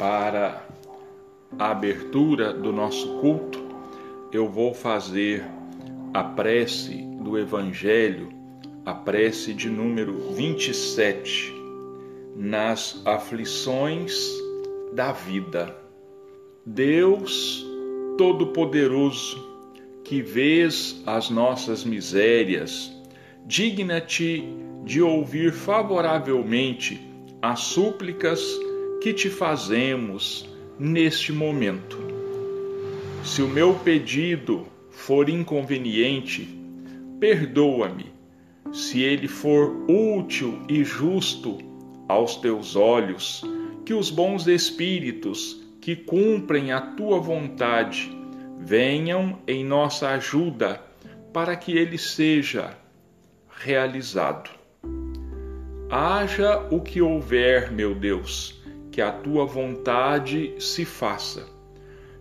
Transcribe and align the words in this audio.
para 0.00 0.66
a 1.58 1.72
abertura 1.72 2.54
do 2.54 2.72
nosso 2.72 3.18
culto, 3.18 3.60
eu 4.32 4.48
vou 4.48 4.72
fazer 4.72 5.44
a 6.14 6.24
prece 6.24 7.06
do 7.20 7.38
Evangelho, 7.38 8.30
a 8.86 8.94
prece 8.94 9.52
de 9.52 9.68
número 9.68 10.32
27, 10.32 11.52
nas 12.34 13.02
aflições 13.04 14.14
da 14.94 15.12
vida. 15.12 15.76
Deus 16.64 17.62
Todo-Poderoso, 18.16 19.36
que 20.02 20.22
vês 20.22 21.02
as 21.04 21.28
nossas 21.28 21.84
misérias, 21.84 22.90
digna-te 23.44 24.48
de 24.82 25.02
ouvir 25.02 25.52
favoravelmente 25.52 26.98
as 27.42 27.60
súplicas 27.60 28.40
que 29.00 29.14
te 29.14 29.30
fazemos 29.30 30.46
neste 30.78 31.32
momento. 31.32 31.98
Se 33.24 33.40
o 33.40 33.48
meu 33.48 33.74
pedido 33.74 34.66
for 34.90 35.28
inconveniente, 35.28 36.48
perdoa-me. 37.18 38.12
Se 38.72 39.02
ele 39.02 39.26
for 39.26 39.84
útil 39.88 40.60
e 40.68 40.84
justo 40.84 41.58
aos 42.06 42.36
teus 42.36 42.76
olhos, 42.76 43.42
que 43.86 43.94
os 43.94 44.10
bons 44.10 44.46
espíritos 44.46 45.60
que 45.80 45.96
cumprem 45.96 46.70
a 46.70 46.80
tua 46.80 47.18
vontade 47.18 48.14
venham 48.58 49.38
em 49.46 49.64
nossa 49.64 50.10
ajuda 50.10 50.80
para 51.32 51.56
que 51.56 51.72
ele 51.72 51.96
seja 51.96 52.76
realizado. 53.48 54.50
Haja 55.90 56.66
o 56.70 56.80
que 56.80 57.00
houver, 57.00 57.72
meu 57.72 57.94
Deus, 57.94 58.59
que 59.00 59.04
a 59.04 59.12
tua 59.12 59.46
vontade 59.46 60.52
se 60.58 60.84
faça. 60.84 61.48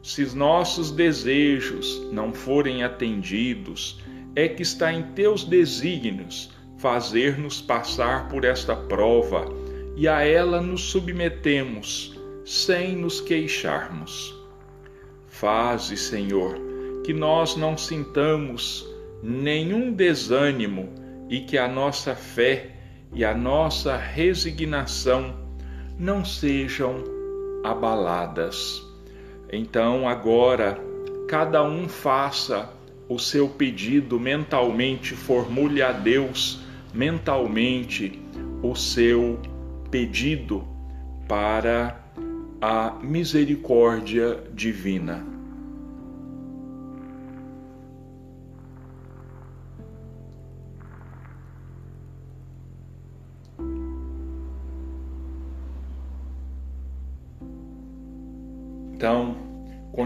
Se 0.01 0.23
os 0.23 0.33
nossos 0.33 0.91
desejos 0.91 2.07
não 2.09 2.31
forem 2.31 2.83
atendidos, 2.85 4.01
é 4.33 4.47
que 4.47 4.61
está 4.61 4.93
em 4.93 5.11
teus 5.11 5.43
desígnios 5.43 6.53
fazer-nos 6.77 7.61
passar 7.61 8.29
por 8.29 8.45
esta 8.45 8.77
prova 8.77 9.43
e 9.97 10.07
a 10.07 10.23
ela 10.23 10.61
nos 10.61 10.83
submetemos 10.83 12.17
sem 12.45 12.95
nos 12.95 13.19
queixarmos. 13.19 14.33
Faze, 15.27 15.97
Senhor, 15.97 16.55
que 17.03 17.11
nós 17.11 17.57
não 17.57 17.75
sintamos 17.75 18.87
nenhum 19.21 19.91
desânimo 19.91 20.87
e 21.29 21.41
que 21.41 21.57
a 21.57 21.67
nossa 21.67 22.15
fé 22.15 22.71
e 23.13 23.25
a 23.25 23.33
nossa 23.35 23.97
resignação 23.97 25.48
não 25.99 26.23
sejam 26.23 27.03
abaladas. 27.61 28.81
Então, 29.51 30.07
agora, 30.07 30.79
cada 31.27 31.61
um 31.61 31.89
faça 31.89 32.71
o 33.09 33.19
seu 33.19 33.49
pedido 33.49 34.17
mentalmente, 34.17 35.13
formule 35.13 35.81
a 35.81 35.91
Deus 35.91 36.61
mentalmente 36.93 38.17
o 38.63 38.75
seu 38.75 39.39
pedido 39.91 40.65
para 41.27 41.99
a 42.61 42.97
misericórdia 43.01 44.41
divina. 44.53 45.38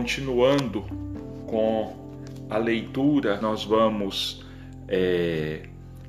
Continuando 0.03 0.83
com 1.47 1.95
a 2.49 2.57
leitura, 2.57 3.39
nós 3.39 3.63
vamos 3.63 4.45
é, 4.85 5.61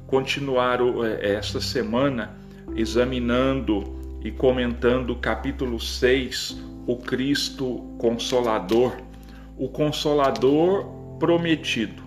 continuar 0.08 0.80
é, 0.80 1.34
esta 1.34 1.60
semana 1.60 2.36
examinando 2.74 4.18
e 4.24 4.32
comentando 4.32 5.10
o 5.10 5.16
capítulo 5.20 5.78
6, 5.78 6.60
o 6.88 6.96
Cristo 6.96 7.94
Consolador, 7.96 8.96
o 9.56 9.68
Consolador 9.68 10.86
prometido. 11.20 12.02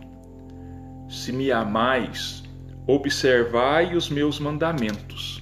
Se 1.07 1.31
me 1.31 1.53
amais, 1.53 2.43
observai 2.85 3.95
os 3.95 4.09
meus 4.09 4.41
mandamentos. 4.41 5.41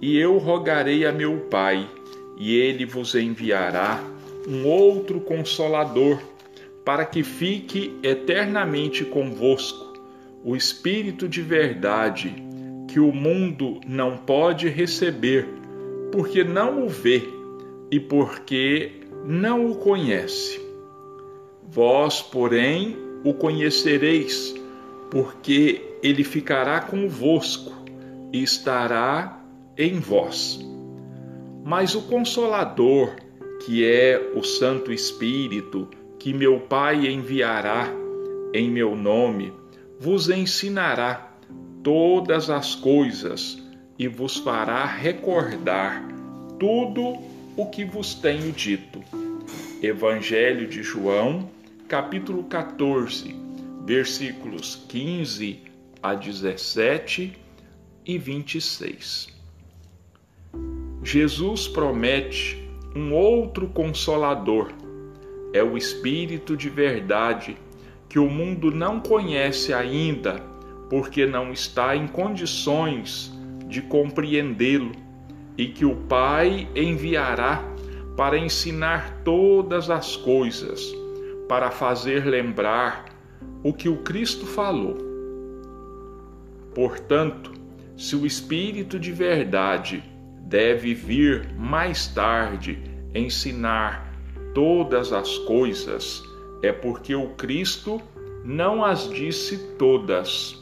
E 0.00 0.18
eu 0.18 0.38
rogarei 0.38 1.06
a 1.06 1.12
meu 1.12 1.42
Pai, 1.42 1.88
e 2.36 2.52
ele 2.56 2.84
vos 2.84 3.14
enviará 3.14 4.11
um 4.48 4.66
outro 4.66 5.20
consolador, 5.20 6.20
para 6.84 7.04
que 7.04 7.22
fique 7.22 7.98
eternamente 8.02 9.04
convosco, 9.04 9.92
o 10.44 10.56
Espírito 10.56 11.28
de 11.28 11.40
verdade, 11.40 12.34
que 12.88 12.98
o 12.98 13.12
mundo 13.12 13.80
não 13.86 14.16
pode 14.16 14.68
receber, 14.68 15.46
porque 16.10 16.42
não 16.44 16.84
o 16.84 16.88
vê 16.88 17.22
e 17.90 18.00
porque 18.00 19.00
não 19.24 19.70
o 19.70 19.76
conhece. 19.76 20.60
Vós, 21.62 22.20
porém, 22.20 22.96
o 23.24 23.32
conhecereis, 23.32 24.54
porque 25.10 25.80
ele 26.02 26.24
ficará 26.24 26.80
convosco 26.80 27.72
e 28.32 28.42
estará 28.42 29.40
em 29.78 29.98
vós. 30.00 30.60
Mas 31.64 31.94
o 31.94 32.02
Consolador, 32.02 33.14
que 33.64 33.84
é 33.84 34.32
o 34.34 34.42
Santo 34.42 34.92
Espírito, 34.92 35.88
que 36.18 36.34
meu 36.34 36.60
Pai 36.60 37.06
enviará 37.06 37.92
em 38.52 38.70
meu 38.70 38.96
nome, 38.96 39.52
vos 39.98 40.28
ensinará 40.28 41.32
todas 41.82 42.50
as 42.50 42.74
coisas 42.74 43.62
e 43.98 44.08
vos 44.08 44.36
fará 44.36 44.84
recordar 44.84 46.06
tudo 46.58 47.18
o 47.56 47.66
que 47.66 47.84
vos 47.84 48.14
tenho 48.14 48.52
dito. 48.52 49.02
Evangelho 49.82 50.66
de 50.66 50.82
João, 50.82 51.48
capítulo 51.88 52.44
14, 52.44 53.34
versículos 53.84 54.76
15 54.88 55.60
a 56.02 56.14
17 56.14 57.36
e 58.04 58.18
26. 58.18 59.28
Jesus 61.02 61.68
promete 61.68 62.61
um 62.94 63.12
outro 63.12 63.66
consolador. 63.68 64.72
É 65.52 65.62
o 65.62 65.76
Espírito 65.76 66.56
de 66.56 66.68
verdade 66.68 67.56
que 68.08 68.18
o 68.18 68.28
mundo 68.28 68.70
não 68.70 69.00
conhece 69.00 69.72
ainda, 69.72 70.40
porque 70.90 71.26
não 71.26 71.52
está 71.52 71.96
em 71.96 72.06
condições 72.06 73.32
de 73.66 73.80
compreendê-lo, 73.80 74.92
e 75.56 75.66
que 75.66 75.84
o 75.84 75.94
Pai 75.94 76.68
enviará 76.74 77.62
para 78.16 78.38
ensinar 78.38 79.22
todas 79.24 79.90
as 79.90 80.16
coisas, 80.16 80.94
para 81.48 81.70
fazer 81.70 82.26
lembrar 82.26 83.06
o 83.62 83.72
que 83.72 83.88
o 83.88 83.98
Cristo 83.98 84.46
falou. 84.46 84.96
Portanto, 86.74 87.52
se 87.96 88.16
o 88.16 88.26
Espírito 88.26 88.98
de 88.98 89.12
verdade 89.12 90.02
deve 90.46 90.94
vir 90.94 91.48
mais 91.56 92.06
tarde 92.06 92.78
ensinar 93.14 94.12
todas 94.54 95.12
as 95.12 95.38
coisas, 95.38 96.22
é 96.62 96.72
porque 96.72 97.14
o 97.14 97.28
Cristo 97.30 98.00
não 98.44 98.84
as 98.84 99.08
disse 99.10 99.58
todas. 99.78 100.58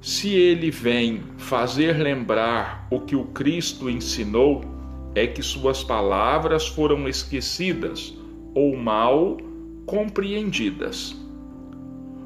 Se 0.00 0.34
ele 0.34 0.70
vem 0.70 1.22
fazer 1.38 1.94
lembrar 1.94 2.86
o 2.90 3.00
que 3.00 3.16
o 3.16 3.24
Cristo 3.26 3.88
ensinou, 3.88 4.62
é 5.14 5.26
que 5.26 5.42
suas 5.42 5.82
palavras 5.82 6.66
foram 6.66 7.08
esquecidas 7.08 8.14
ou 8.54 8.76
mal 8.76 9.38
compreendidas. 9.86 11.16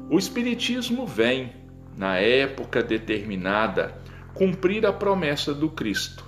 O 0.09 0.17
Espiritismo 0.17 1.05
vem, 1.05 1.51
na 1.95 2.17
época 2.17 2.81
determinada, 2.81 3.95
cumprir 4.33 4.85
a 4.85 4.93
promessa 4.93 5.53
do 5.53 5.69
Cristo. 5.69 6.25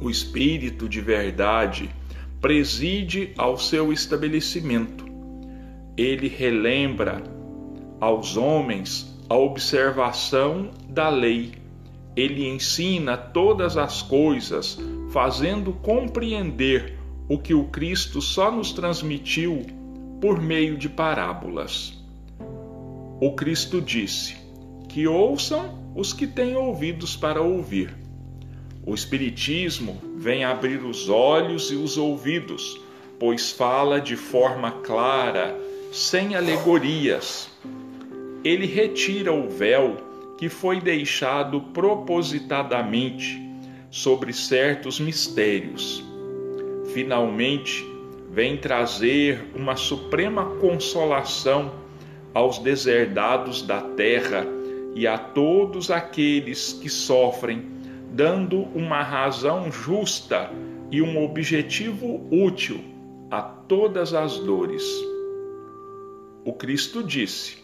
O 0.00 0.10
Espírito 0.10 0.88
de 0.88 1.00
verdade 1.00 1.90
preside 2.40 3.32
ao 3.36 3.58
seu 3.58 3.92
estabelecimento. 3.92 5.04
Ele 5.96 6.28
relembra 6.28 7.22
aos 8.00 8.36
homens 8.36 9.16
a 9.28 9.34
observação 9.34 10.70
da 10.88 11.08
lei. 11.08 11.52
Ele 12.14 12.46
ensina 12.46 13.16
todas 13.16 13.76
as 13.76 14.02
coisas, 14.02 14.78
fazendo 15.10 15.72
compreender 15.72 16.96
o 17.28 17.38
que 17.38 17.54
o 17.54 17.64
Cristo 17.64 18.20
só 18.20 18.50
nos 18.50 18.72
transmitiu 18.72 19.66
por 20.20 20.40
meio 20.40 20.76
de 20.76 20.88
parábolas. 20.88 21.92
O 23.20 23.32
Cristo 23.32 23.80
disse: 23.80 24.36
Que 24.88 25.06
ouçam 25.06 25.85
os 25.96 26.12
que 26.12 26.26
têm 26.26 26.54
ouvidos 26.54 27.16
para 27.16 27.40
ouvir. 27.40 27.96
O 28.84 28.94
Espiritismo 28.94 29.98
vem 30.18 30.44
abrir 30.44 30.84
os 30.84 31.08
olhos 31.08 31.72
e 31.72 31.74
os 31.74 31.96
ouvidos, 31.96 32.78
pois 33.18 33.50
fala 33.50 33.98
de 33.98 34.14
forma 34.14 34.70
clara, 34.82 35.58
sem 35.90 36.36
alegorias. 36.36 37.48
Ele 38.44 38.66
retira 38.66 39.32
o 39.32 39.48
véu 39.48 39.96
que 40.36 40.50
foi 40.50 40.80
deixado 40.80 41.62
propositadamente 41.72 43.42
sobre 43.90 44.34
certos 44.34 45.00
mistérios. 45.00 46.04
Finalmente, 46.92 47.84
vem 48.30 48.58
trazer 48.58 49.50
uma 49.54 49.76
suprema 49.76 50.44
consolação 50.60 51.72
aos 52.34 52.58
deserdados 52.58 53.62
da 53.62 53.80
terra 53.80 54.55
e 54.96 55.06
a 55.06 55.18
todos 55.18 55.90
aqueles 55.90 56.72
que 56.72 56.88
sofrem 56.88 57.66
dando 58.10 58.62
uma 58.74 59.02
razão 59.02 59.70
justa 59.70 60.50
e 60.90 61.02
um 61.02 61.22
objetivo 61.22 62.26
útil 62.30 62.82
a 63.30 63.42
todas 63.42 64.14
as 64.14 64.38
dores. 64.38 64.82
O 66.46 66.52
Cristo 66.54 67.02
disse: 67.02 67.58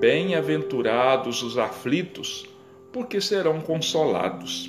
Bem-aventurados 0.00 1.44
os 1.44 1.56
aflitos, 1.56 2.44
porque 2.92 3.20
serão 3.20 3.60
consolados. 3.60 4.68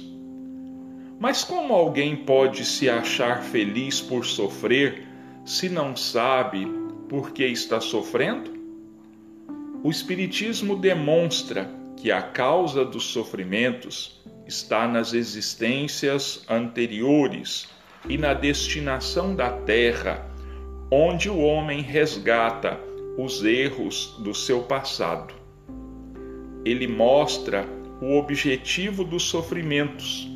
Mas 1.20 1.44
como 1.44 1.74
alguém 1.74 2.18
pode 2.18 2.66
se 2.66 2.88
achar 2.88 3.42
feliz 3.42 4.00
por 4.00 4.28
sofrer 4.28 5.08
se 5.44 5.70
não 5.70 5.96
sabe 5.96 6.68
por 7.10 7.32
que 7.32 7.46
está 7.46 7.82
sofrendo? 7.82 8.54
O 9.84 9.90
Espiritismo 9.90 10.76
demonstra 10.76 11.84
que 11.98 12.12
a 12.12 12.22
causa 12.22 12.84
dos 12.84 13.06
sofrimentos 13.06 14.22
está 14.48 14.88
nas 14.88 15.14
existências 15.14 16.46
anteriores 16.50 17.68
e 18.08 18.18
na 18.18 18.34
destinação 18.34 19.36
da 19.36 19.50
terra, 19.50 20.30
onde 20.92 21.30
o 21.30 21.40
homem 21.40 21.82
resgata 21.82 22.80
os 23.18 23.44
erros 23.44 24.16
do 24.20 24.34
seu 24.34 24.64
passado. 24.64 25.34
Ele 26.64 26.88
mostra 26.88 27.66
o 28.02 28.18
objetivo 28.18 29.04
dos 29.04 29.24
sofrimentos, 29.24 30.30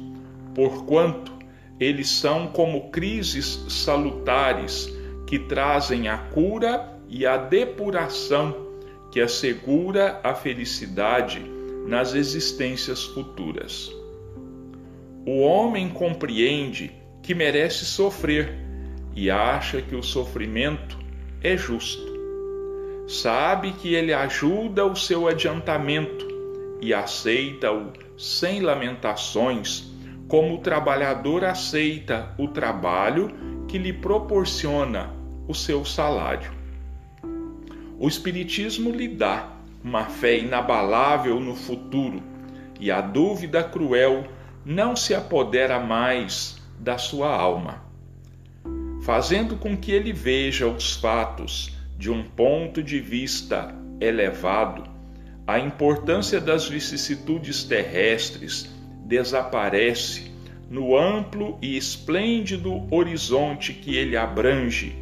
porquanto 0.56 1.32
eles 1.80 2.10
são 2.10 2.48
como 2.48 2.90
crises 2.90 3.66
salutares 3.70 4.94
que 5.28 5.38
trazem 5.38 6.08
a 6.08 6.18
cura 6.18 7.00
e 7.08 7.26
a 7.26 7.38
depuração 7.38 8.69
que 9.12 9.22
assegura 9.22 10.20
a 10.24 10.34
felicidade 10.34 11.42
nas 11.88 12.14
existências 12.14 13.04
futuras. 13.04 13.92
O 15.26 15.42
homem 15.42 15.90
compreende 15.90 16.92
que 17.22 17.34
merece 17.34 17.86
sofrer 17.86 18.54
e 19.16 19.30
acha 19.30 19.82
que 19.82 19.96
o 19.96 20.04
sofrimento 20.04 20.98
é 21.42 21.58
justo. 21.58 22.08
Sabe 23.08 23.74
que 23.74 23.96
ele 23.96 24.14
ajuda 24.14 24.86
o 24.86 24.96
seu 24.96 25.28
adiantamento 25.28 26.28
e 26.82 26.94
aceita-o 26.94 27.92
sem 28.18 28.62
lamentações, 28.62 29.92
como 30.28 30.56
o 30.56 30.60
trabalhador 30.60 31.44
aceita 31.44 32.34
o 32.38 32.48
trabalho 32.48 33.30
que 33.68 33.78
lhe 33.78 33.92
proporciona 33.92 35.12
o 35.48 35.56
seu 35.56 35.84
salário. 35.84 36.59
O 38.02 38.08
Espiritismo 38.08 38.92
lhe 38.92 39.10
dá 39.10 39.52
uma 39.84 40.06
fé 40.06 40.38
inabalável 40.38 41.38
no 41.38 41.54
futuro 41.54 42.24
e 42.80 42.90
a 42.90 43.02
dúvida 43.02 43.62
cruel 43.62 44.26
não 44.66 44.96
se 44.96 45.14
apodera 45.14 45.82
mais 45.82 46.62
da 46.80 46.98
sua 46.98 47.30
alma, 47.30 47.84
fazendo 49.02 49.58
com 49.58 49.76
que 49.76 49.92
ele 49.92 50.14
veja 50.14 50.66
os 50.66 50.96
fatos 50.96 51.76
de 51.98 52.10
um 52.10 52.24
ponto 52.24 52.82
de 52.82 53.02
vista 53.02 53.76
elevado. 54.00 54.84
A 55.46 55.60
importância 55.60 56.40
das 56.40 56.70
vicissitudes 56.70 57.66
terrestres 57.66 58.74
desaparece 59.04 60.32
no 60.70 60.98
amplo 60.98 61.58
e 61.62 61.76
esplêndido 61.76 62.88
horizonte 62.90 63.74
que 63.74 63.98
ele 63.98 64.16
abrange, 64.16 64.96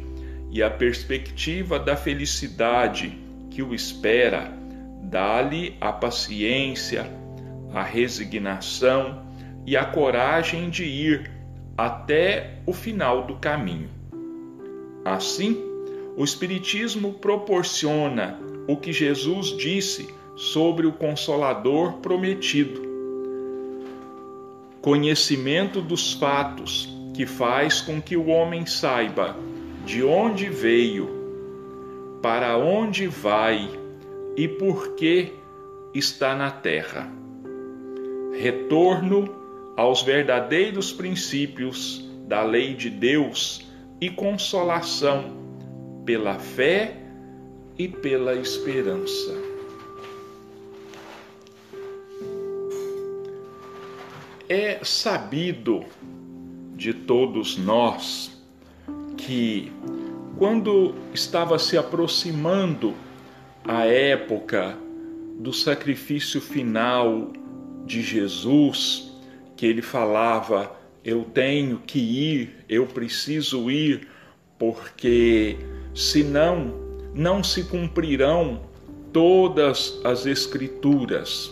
e 0.50 0.62
a 0.62 0.70
perspectiva 0.70 1.78
da 1.78 1.96
felicidade 1.96 3.18
que 3.50 3.62
o 3.62 3.74
espera 3.74 4.52
dá-lhe 5.02 5.76
a 5.80 5.92
paciência, 5.92 7.10
a 7.72 7.82
resignação 7.82 9.26
e 9.66 9.76
a 9.76 9.84
coragem 9.84 10.70
de 10.70 10.84
ir 10.84 11.30
até 11.76 12.58
o 12.66 12.72
final 12.72 13.26
do 13.26 13.36
caminho. 13.36 13.90
Assim, 15.04 15.56
o 16.16 16.24
Espiritismo 16.24 17.14
proporciona 17.14 18.38
o 18.66 18.76
que 18.76 18.92
Jesus 18.92 19.56
disse 19.56 20.08
sobre 20.36 20.86
o 20.86 20.92
Consolador 20.92 21.94
prometido. 21.94 22.82
Conhecimento 24.80 25.80
dos 25.80 26.12
fatos 26.12 26.88
que 27.14 27.26
faz 27.26 27.80
com 27.80 28.00
que 28.00 28.16
o 28.16 28.26
homem 28.26 28.66
saiba 28.66 29.36
de 29.88 30.04
onde 30.04 30.50
veio, 30.50 31.08
para 32.20 32.58
onde 32.58 33.06
vai 33.06 33.70
e 34.36 34.46
por 34.46 34.94
que 34.94 35.32
está 35.94 36.36
na 36.36 36.50
terra. 36.50 37.10
Retorno 38.38 39.34
aos 39.78 40.02
verdadeiros 40.02 40.92
princípios 40.92 42.06
da 42.26 42.42
lei 42.42 42.74
de 42.74 42.90
Deus 42.90 43.66
e 43.98 44.10
consolação 44.10 45.34
pela 46.04 46.38
fé 46.38 46.94
e 47.78 47.88
pela 47.88 48.34
esperança. 48.34 49.34
É 54.50 54.84
sabido 54.84 55.82
de 56.76 56.92
todos 56.92 57.56
nós 57.56 58.37
que, 59.18 59.70
quando 60.38 60.94
estava 61.12 61.58
se 61.58 61.76
aproximando 61.76 62.94
a 63.66 63.84
época 63.84 64.78
do 65.38 65.52
sacrifício 65.52 66.40
final 66.40 67.32
de 67.84 68.00
Jesus, 68.00 69.12
que 69.56 69.66
ele 69.66 69.82
falava: 69.82 70.72
eu 71.04 71.24
tenho 71.24 71.78
que 71.86 71.98
ir, 71.98 72.64
eu 72.68 72.86
preciso 72.86 73.70
ir, 73.70 74.08
porque 74.58 75.56
senão 75.94 76.72
não 77.14 77.42
se 77.42 77.64
cumprirão 77.64 78.62
todas 79.12 80.00
as 80.04 80.26
Escrituras. 80.26 81.50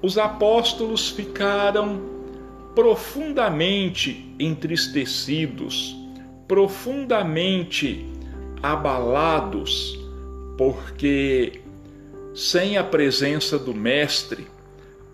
Os 0.00 0.18
apóstolos 0.18 1.10
ficaram 1.10 2.00
profundamente 2.74 4.34
entristecidos, 4.38 5.96
profundamente 6.52 8.06
abalados, 8.62 9.98
porque 10.58 11.62
sem 12.34 12.76
a 12.76 12.84
presença 12.84 13.58
do 13.58 13.72
Mestre, 13.72 14.46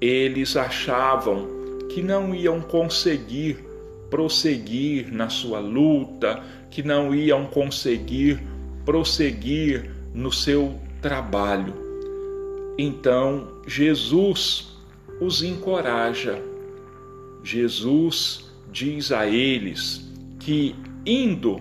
eles 0.00 0.56
achavam 0.56 1.46
que 1.90 2.02
não 2.02 2.34
iam 2.34 2.60
conseguir 2.60 3.64
prosseguir 4.10 5.12
na 5.12 5.28
sua 5.28 5.60
luta, 5.60 6.42
que 6.72 6.82
não 6.82 7.14
iam 7.14 7.46
conseguir 7.46 8.42
prosseguir 8.84 9.92
no 10.12 10.32
seu 10.32 10.74
trabalho. 11.00 11.72
Então, 12.76 13.60
Jesus 13.64 14.76
os 15.20 15.44
encoraja. 15.44 16.42
Jesus 17.44 18.50
diz 18.72 19.12
a 19.12 19.28
eles 19.28 20.04
que, 20.40 20.74
indo 21.08 21.60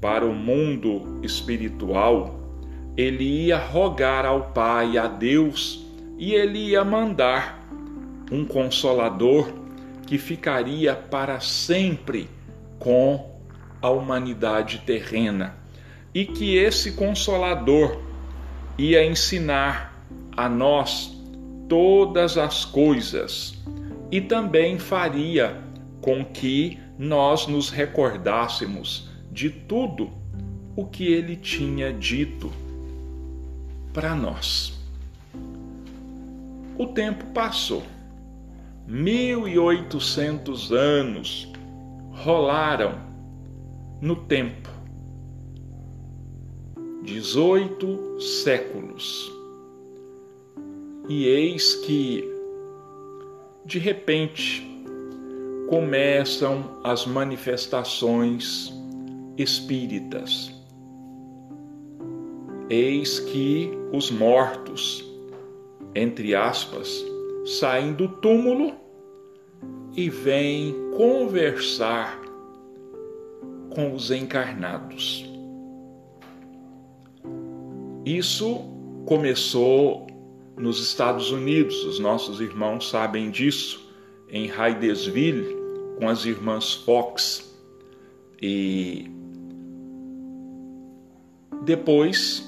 para 0.00 0.24
o 0.24 0.32
mundo 0.32 1.18
espiritual, 1.22 2.38
ele 2.96 3.46
ia 3.46 3.58
rogar 3.58 4.24
ao 4.24 4.52
Pai, 4.52 4.96
a 4.96 5.08
Deus, 5.08 5.84
e 6.16 6.32
ele 6.32 6.70
ia 6.70 6.84
mandar 6.84 7.66
um 8.30 8.44
consolador 8.44 9.52
que 10.06 10.16
ficaria 10.16 10.94
para 10.94 11.40
sempre 11.40 12.28
com 12.78 13.34
a 13.82 13.90
humanidade 13.90 14.82
terrena. 14.86 15.56
E 16.14 16.24
que 16.24 16.56
esse 16.56 16.92
consolador 16.92 18.00
ia 18.78 19.04
ensinar 19.04 20.06
a 20.36 20.48
nós 20.48 21.12
todas 21.68 22.38
as 22.38 22.64
coisas 22.64 23.58
e 24.10 24.20
também 24.20 24.78
faria 24.78 25.60
com 26.00 26.24
que 26.24 26.78
nós 26.98 27.46
nos 27.46 27.70
recordássemos 27.70 29.08
de 29.30 29.50
tudo 29.50 30.10
o 30.76 30.86
que 30.86 31.12
ele 31.12 31.36
tinha 31.36 31.92
dito 31.92 32.52
para 33.92 34.14
nós. 34.14 34.72
O 36.76 36.86
tempo 36.86 37.24
passou 37.26 37.82
1800 38.86 40.72
anos 40.72 41.50
rolaram 42.12 42.98
no 44.00 44.16
tempo. 44.16 44.68
18 47.02 48.20
séculos. 48.20 49.32
E 51.08 51.26
eis 51.26 51.74
que, 51.76 52.24
de 53.64 53.78
repente, 53.78 54.73
começam 55.68 56.78
as 56.82 57.06
manifestações 57.06 58.72
espíritas. 59.36 60.52
Eis 62.70 63.18
que 63.20 63.70
os 63.92 64.10
mortos, 64.10 65.04
entre 65.94 66.34
aspas, 66.34 67.04
saem 67.44 67.92
do 67.92 68.08
túmulo 68.08 68.74
e 69.96 70.08
vêm 70.08 70.74
conversar 70.96 72.20
com 73.70 73.92
os 73.92 74.10
encarnados. 74.10 75.24
Isso 78.04 78.60
começou 79.06 80.06
nos 80.56 80.80
Estados 80.80 81.30
Unidos, 81.30 81.84
os 81.84 81.98
nossos 81.98 82.40
irmãos 82.40 82.88
sabem 82.88 83.30
disso, 83.30 83.83
em 84.34 84.50
Hydesville, 84.50 85.56
com 85.96 86.06
as 86.08 86.24
irmãs 86.24 86.74
Fox. 86.74 87.54
E 88.42 89.08
depois 91.62 92.44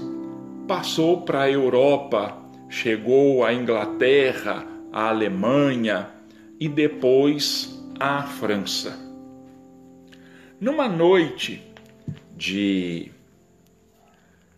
passou 0.66 1.20
para 1.22 1.42
a 1.42 1.50
Europa, 1.50 2.36
chegou 2.68 3.44
à 3.44 3.54
Inglaterra, 3.54 4.66
à 4.92 5.10
Alemanha 5.10 6.10
e 6.58 6.68
depois 6.68 7.80
à 8.00 8.24
França. 8.24 8.98
Numa 10.60 10.88
noite 10.88 11.62
de 12.36 13.12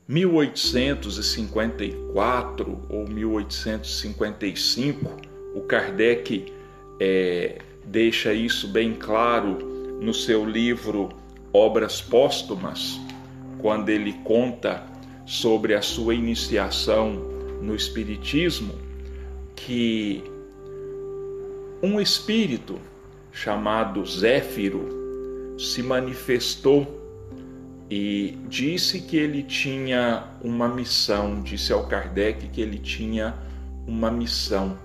1854 0.09 2.87
ou 2.89 3.07
1855, 3.07 5.15
o 5.55 5.61
Kardec 5.63 6.58
é, 7.01 7.59
deixa 7.85 8.33
isso 8.33 8.69
bem 8.69 8.95
claro 8.95 9.59
no 10.01 10.13
seu 10.13 10.45
livro 10.45 11.09
Obras 11.53 12.01
Póstumas, 12.01 13.01
quando 13.59 13.89
ele 13.89 14.13
conta 14.25 14.85
sobre 15.27 15.75
a 15.75 15.83
sua 15.83 16.15
iniciação 16.15 17.13
no 17.61 17.75
Espiritismo, 17.75 18.75
que 19.57 20.23
um 21.83 22.01
espírito 22.01 22.79
chamado 23.33 24.05
Zéfiro 24.05 25.57
se 25.59 25.83
manifestou 25.83 26.97
e 27.91 28.37
disse 28.49 29.01
que 29.01 29.17
ele 29.17 29.43
tinha 29.43 30.25
uma 30.43 30.69
missão, 30.69 31.43
disse 31.43 31.73
ao 31.73 31.87
Kardec 31.87 32.49
que 32.49 32.61
ele 32.61 32.79
tinha 32.79 33.35
uma 33.87 34.11
missão. 34.11 34.79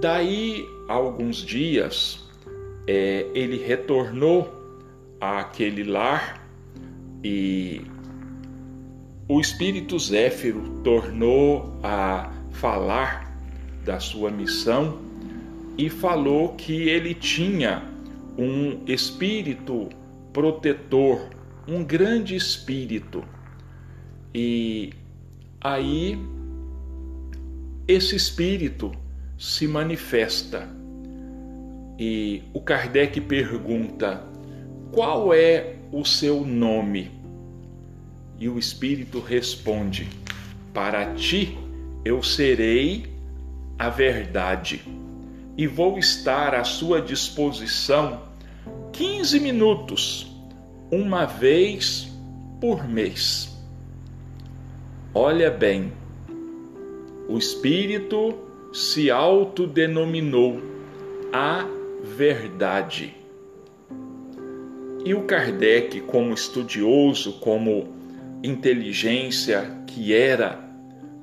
Daí, 0.00 0.64
alguns 0.88 1.36
dias, 1.36 2.18
é, 2.86 3.26
ele 3.34 3.58
retornou 3.58 4.52
àquele 5.20 5.84
lar 5.84 6.42
e 7.22 7.82
o 9.28 9.40
espírito 9.40 9.98
Zéfiro 9.98 10.80
tornou 10.82 11.78
a 11.82 12.32
falar 12.50 13.38
da 13.84 14.00
sua 14.00 14.30
missão 14.30 14.98
e 15.76 15.90
falou 15.90 16.54
que 16.54 16.88
ele 16.88 17.14
tinha 17.14 17.82
um 18.38 18.84
espírito 18.86 19.90
protetor, 20.32 21.28
um 21.66 21.84
grande 21.84 22.34
espírito. 22.34 23.22
E 24.34 24.92
aí 25.60 26.18
esse 27.86 28.16
espírito 28.16 28.92
se 29.38 29.66
manifesta. 29.66 30.77
E 31.98 32.44
o 32.54 32.60
Kardec 32.60 33.20
pergunta: 33.20 34.22
qual 34.92 35.34
é 35.34 35.76
o 35.90 36.04
seu 36.04 36.44
nome? 36.44 37.10
E 38.38 38.48
o 38.48 38.58
espírito 38.58 39.20
responde: 39.20 40.08
Para 40.72 41.14
ti 41.14 41.58
eu 42.04 42.22
serei 42.22 43.06
a 43.78 43.88
verdade 43.88 44.82
e 45.56 45.66
vou 45.66 45.98
estar 45.98 46.54
à 46.54 46.62
sua 46.62 47.02
disposição 47.02 48.22
15 48.92 49.40
minutos, 49.40 50.32
uma 50.90 51.24
vez 51.24 52.12
por 52.60 52.88
mês. 52.88 53.56
Olha 55.12 55.50
bem, 55.50 55.92
o 57.28 57.36
Espírito 57.36 58.34
se 58.72 59.10
autodenominou 59.10 60.60
a 61.32 61.77
verdade. 62.02 63.14
E 65.04 65.14
o 65.14 65.22
Kardec, 65.22 66.00
como 66.02 66.34
estudioso, 66.34 67.34
como 67.40 67.88
inteligência 68.42 69.82
que 69.86 70.14
era, 70.14 70.58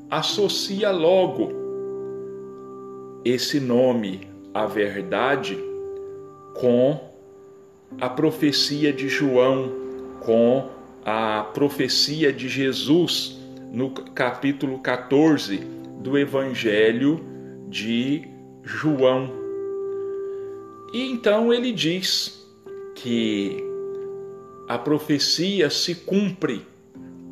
associa 0.09 0.91
logo 0.91 1.51
esse 3.23 3.59
nome, 3.59 4.27
a 4.53 4.65
verdade, 4.65 5.57
com 6.55 6.99
a 7.99 8.09
profecia 8.09 8.91
de 8.91 9.07
João 9.07 9.85
com 10.25 10.69
a 11.05 11.43
profecia 11.53 12.33
de 12.33 12.49
Jesus 12.49 13.39
no 13.71 13.91
capítulo 13.91 14.79
14 14.79 15.57
do 16.01 16.17
Evangelho 16.17 17.23
de 17.69 18.27
João. 18.63 19.44
E 20.95 21.11
então 21.11 21.53
ele 21.53 21.73
diz 21.73 22.41
que 22.95 23.61
a 24.65 24.77
profecia 24.77 25.69
se 25.69 25.93
cumpre 25.93 26.65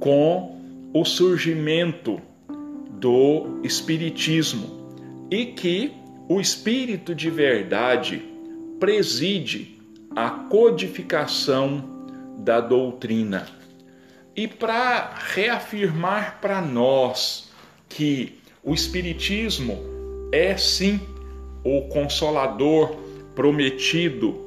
com 0.01 0.59
o 0.93 1.05
surgimento 1.05 2.21
do 2.99 3.61
Espiritismo 3.63 4.97
e 5.31 5.45
que 5.45 5.93
o 6.27 6.41
Espírito 6.41 7.15
de 7.15 7.29
verdade 7.29 8.21
preside 8.81 9.79
a 10.13 10.29
codificação 10.29 12.05
da 12.39 12.59
doutrina. 12.59 13.47
E 14.35 14.45
para 14.45 15.15
reafirmar 15.15 16.41
para 16.41 16.61
nós 16.61 17.49
que 17.87 18.39
o 18.61 18.73
Espiritismo 18.73 19.79
é 20.33 20.57
sim 20.57 20.99
o 21.63 21.83
consolador 21.83 23.02
prometido 23.35 24.39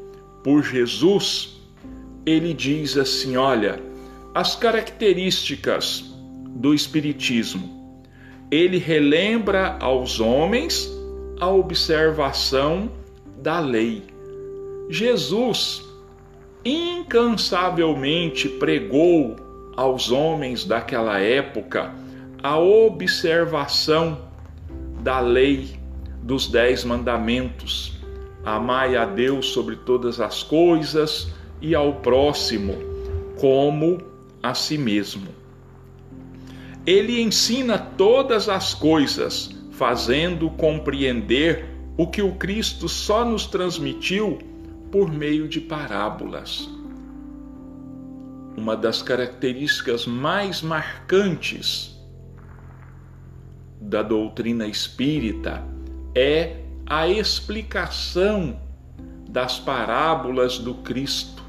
por 0.43 0.63
Jesus, 0.63 1.61
ele 2.25 2.55
diz 2.55 2.97
assim: 2.97 3.37
olha, 3.37 3.81
as 4.35 4.55
características 4.55 6.05
do 6.49 6.75
Espiritismo. 6.75 7.77
Ele 8.49 8.79
relembra 8.79 9.77
aos 9.81 10.21
homens 10.21 10.89
a 11.41 11.51
observação 11.51 12.91
da 13.43 13.59
lei 13.59 14.05
Jesus 14.89 15.85
incansavelmente 16.65 18.49
pregou 18.49 19.37
aos 19.77 20.11
homens 20.11 20.65
daquela 20.65 21.19
época 21.19 21.93
a 22.43 22.59
observação 22.59 24.19
da 25.01 25.21
lei 25.21 25.77
dos 26.23 26.47
dez 26.47 26.85
mandamentos. 26.85 27.96
Amai 28.47 28.97
a 28.97 29.05
Deus 29.05 29.47
sobre 29.47 29.75
todas 29.75 30.21
as 30.21 30.45
coisas 30.45 31.33
e 31.61 31.75
ao 31.75 31.95
próximo 31.95 32.77
como 33.41 33.99
a 34.41 34.55
si 34.55 34.79
mesmo. 34.79 35.27
Ele 36.87 37.21
ensina 37.21 37.77
todas 37.77 38.49
as 38.49 38.73
coisas, 38.73 39.51
fazendo 39.73 40.49
compreender 40.51 41.65
o 41.97 42.07
que 42.07 42.23
o 42.23 42.37
Cristo 42.37 42.89
só 42.89 43.25
nos 43.25 43.47
transmitiu 43.47 44.39
por 44.93 45.11
meio 45.11 45.49
de 45.49 45.61
parábolas. 45.61 46.71
Uma 48.57 48.77
das 48.77 49.03
características 49.03 50.07
mais 50.07 50.63
marcantes 50.63 52.01
da 53.81 54.05
doutrina 54.05 54.69
espírita 54.69 55.65
é 56.15 56.66
a 56.89 57.09
explicação 57.09 58.61
das 59.29 59.59
parábolas 59.59 60.59
do 60.59 60.75
Cristo. 60.75 61.43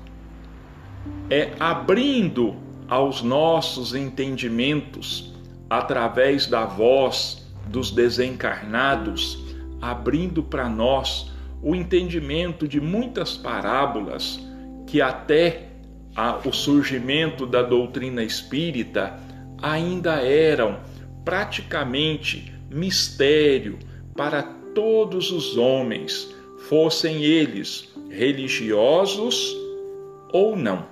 É 1.29 1.53
abrindo 1.59 2.55
aos 2.87 3.21
nossos 3.21 3.93
entendimentos, 3.93 5.33
através 5.69 6.47
da 6.47 6.65
voz 6.65 7.45
dos 7.67 7.91
desencarnados, 7.91 9.43
abrindo 9.81 10.41
para 10.41 10.67
nós 10.67 11.31
o 11.61 11.75
entendimento 11.75 12.67
de 12.67 12.79
muitas 12.79 13.35
parábolas 13.35 14.39
que 14.87 15.01
até 15.01 15.67
o 16.45 16.51
surgimento 16.51 17.45
da 17.45 17.61
doutrina 17.61 18.23
espírita 18.23 19.19
ainda 19.61 20.15
eram 20.15 20.79
praticamente 21.23 22.53
mistério 22.71 23.77
para 24.15 24.56
todos 24.77 25.31
os 25.31 25.57
homens, 25.57 26.35
fossem 26.69 27.23
eles 27.23 27.89
religiosos 28.11 29.57
ou 30.31 30.55
não. 30.55 30.85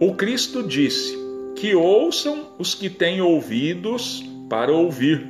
O 0.00 0.14
Cristo 0.14 0.62
disse 0.62 1.14
que 1.56 1.74
ouçam 1.74 2.54
os 2.58 2.74
que 2.74 2.88
têm 2.88 3.20
ouvidos 3.20 4.24
para 4.48 4.72
ouvir. 4.72 5.26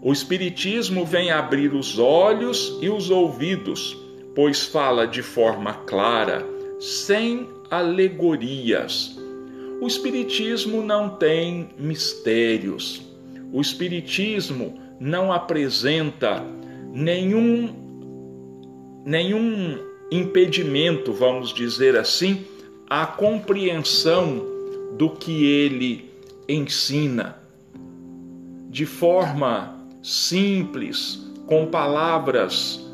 O 0.00 0.12
Espiritismo 0.12 1.04
vem 1.04 1.32
abrir 1.32 1.74
os 1.74 1.98
olhos 1.98 2.78
e 2.80 2.88
os 2.88 3.10
ouvidos, 3.10 3.98
pois 4.32 4.66
fala 4.66 5.04
de 5.04 5.22
forma 5.22 5.74
clara, 5.74 6.46
sem 6.78 7.48
alegorias. 7.68 9.18
O 9.80 9.86
Espiritismo 9.88 10.80
não 10.80 11.08
tem 11.08 11.70
mistérios. 11.76 13.02
O 13.52 13.60
Espiritismo 13.60 14.85
não 14.98 15.32
apresenta 15.32 16.42
nenhum 16.92 17.84
nenhum 19.04 19.78
impedimento, 20.10 21.12
vamos 21.12 21.54
dizer 21.54 21.96
assim, 21.96 22.44
à 22.90 23.06
compreensão 23.06 24.44
do 24.98 25.10
que 25.10 25.44
ele 25.44 26.10
ensina 26.48 27.36
de 28.68 28.84
forma 28.84 29.76
simples, 30.02 31.24
com 31.46 31.66
palavras 31.66 32.84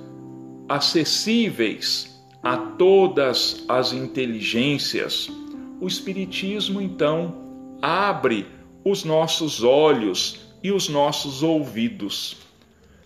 acessíveis 0.68 2.22
a 2.42 2.56
todas 2.56 3.64
as 3.68 3.92
inteligências. 3.92 5.30
O 5.80 5.88
Espiritismo 5.88 6.80
então 6.80 7.34
abre 7.80 8.46
os 8.84 9.02
nossos 9.02 9.64
olhos 9.64 10.40
e 10.62 10.70
os 10.70 10.88
nossos 10.88 11.42
ouvidos. 11.42 12.36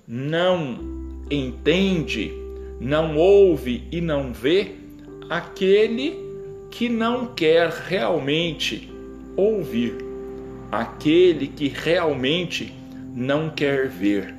Não 0.07 0.79
entende, 1.31 2.33
não 2.81 3.17
ouve 3.17 3.85
e 3.91 4.01
não 4.01 4.33
vê 4.33 4.75
aquele 5.29 6.17
que 6.71 6.89
não 6.89 7.27
quer 7.35 7.71
realmente 7.71 8.91
ouvir, 9.37 9.97
aquele 10.71 11.49
que 11.49 11.69
realmente 11.69 12.73
não 13.15 13.51
quer 13.51 13.89
ver, 13.89 14.35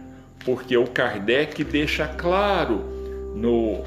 porque 0.45 0.77
o 0.77 0.85
Kardec 0.85 1.63
deixa 1.63 2.07
claro 2.07 2.83
no 3.35 3.83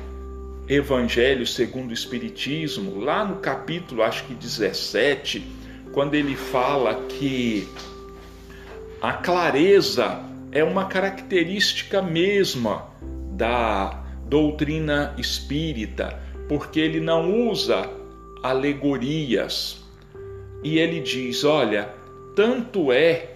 Evangelho 0.69 1.47
segundo 1.47 1.91
o 1.91 1.95
Espiritismo, 1.95 3.01
lá 3.01 3.25
no 3.25 3.37
capítulo, 3.37 4.03
acho 4.03 4.25
que 4.25 4.35
17, 4.35 5.43
quando 5.93 6.15
ele 6.15 6.37
fala 6.37 6.95
que 7.09 7.69
a 9.01 9.15
clareza 9.15 10.21
é 10.53 10.63
uma 10.63 10.85
característica 10.85 12.03
mesma 12.03 12.87
da 13.33 14.05
doutrina 14.27 15.15
espírita, 15.17 16.21
porque 16.49 16.79
ele 16.81 17.01
não 17.01 17.49
usa 17.49 17.89
alegorias. 18.43 19.83
E 20.63 20.79
ele 20.79 21.01
diz: 21.01 21.45
olha, 21.45 21.89
tanto 22.37 22.93
é 22.93 23.31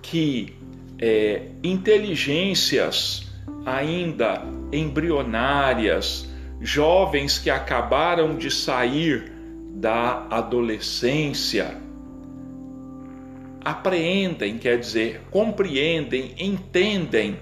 que 0.00 0.54
é, 1.00 1.42
inteligências 1.64 3.26
ainda 3.66 4.42
embrionárias, 4.72 6.28
jovens 6.60 7.38
que 7.38 7.50
acabaram 7.50 8.36
de 8.36 8.50
sair 8.50 9.32
da 9.74 10.26
adolescência, 10.30 11.76
apreendem, 13.64 14.58
quer 14.58 14.78
dizer, 14.78 15.22
compreendem, 15.30 16.34
entendem 16.38 17.38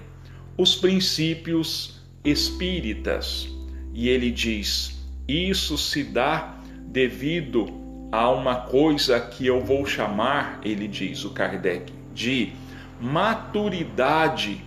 os 0.57 0.74
princípios 0.74 2.00
espíritas. 2.24 3.48
E 3.92 4.09
ele 4.09 4.31
diz: 4.31 5.00
isso 5.29 5.76
se 5.76 6.05
dá 6.05 6.61
devido 6.87 7.66
a 8.12 8.31
uma 8.31 8.57
coisa 8.62 9.18
que 9.20 9.46
eu 9.46 9.61
vou 9.62 9.85
chamar, 9.85 10.61
ele 10.64 10.87
diz, 10.87 11.24
o 11.24 11.31
Kardec, 11.31 11.92
de 12.14 12.52
maturidade 13.00 14.62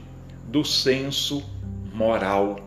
do 0.45 0.63
senso 0.63 1.43
moral. 1.93 2.59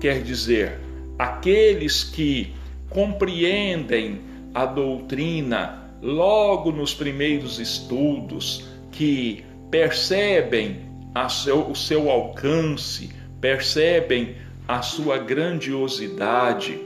Quer 0.00 0.22
dizer, 0.22 0.80
aqueles 1.18 2.04
que 2.04 2.52
compreendem 2.90 4.20
a 4.52 4.66
doutrina 4.66 5.85
logo 6.06 6.70
nos 6.70 6.94
primeiros 6.94 7.58
estudos, 7.58 8.64
que 8.92 9.44
percebem 9.70 10.86
seu, 11.28 11.68
o 11.68 11.74
seu 11.74 12.08
alcance, 12.08 13.10
percebem 13.40 14.36
a 14.68 14.82
sua 14.82 15.18
grandiosidade, 15.18 16.78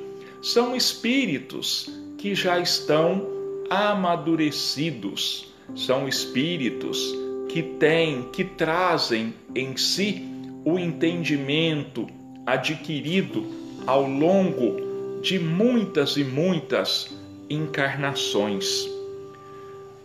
são 0.42 0.74
espíritos 0.74 1.90
que 2.16 2.34
já 2.34 2.58
estão 2.58 3.26
amadurecidos, 3.68 5.52
são 5.76 6.08
espíritos 6.08 7.14
que 7.48 7.62
têm, 7.62 8.22
que 8.32 8.44
trazem 8.44 9.34
em 9.54 9.76
si 9.76 10.24
o 10.64 10.78
entendimento 10.78 12.06
adquirido 12.46 13.44
ao 13.86 14.08
longo 14.08 15.20
de 15.20 15.38
muitas 15.38 16.16
e 16.16 16.24
muitas 16.24 17.14
encarnações. 17.50 18.89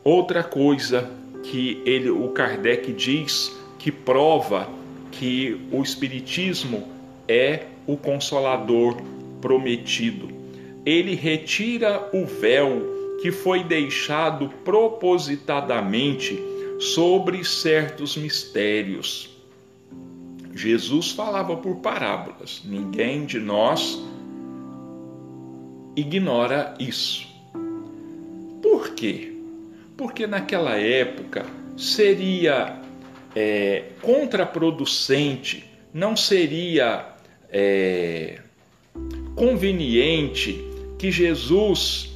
Outra 0.07 0.43
coisa 0.43 1.09
que 1.41 1.81
ele, 1.83 2.11
o 2.11 2.29
Kardec 2.29 2.93
diz 2.93 3.51
que 3.79 3.91
prova 3.91 4.69
que 5.11 5.59
o 5.71 5.81
Espiritismo 5.81 6.87
é 7.27 7.65
o 7.87 7.97
consolador 7.97 8.97
prometido. 9.41 10.29
Ele 10.85 11.15
retira 11.15 12.07
o 12.13 12.23
véu 12.23 13.17
que 13.19 13.31
foi 13.31 13.63
deixado 13.63 14.49
propositadamente 14.63 16.39
sobre 16.79 17.43
certos 17.43 18.15
mistérios. 18.15 19.35
Jesus 20.53 21.09
falava 21.09 21.57
por 21.57 21.77
parábolas, 21.77 22.61
ninguém 22.63 23.25
de 23.25 23.39
nós 23.39 23.99
ignora 25.95 26.75
isso. 26.79 27.27
Por 28.61 28.91
quê? 28.91 29.34
Porque 29.97 30.27
naquela 30.27 30.77
época 30.77 31.45
seria 31.77 32.79
é, 33.35 33.83
contraproducente, 34.01 35.65
não 35.93 36.15
seria 36.15 37.05
é, 37.49 38.39
conveniente 39.35 40.63
que 40.97 41.11
Jesus 41.11 42.13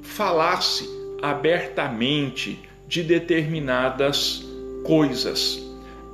falasse 0.00 0.88
abertamente 1.22 2.58
de 2.88 3.02
determinadas 3.02 4.44
coisas. 4.84 5.62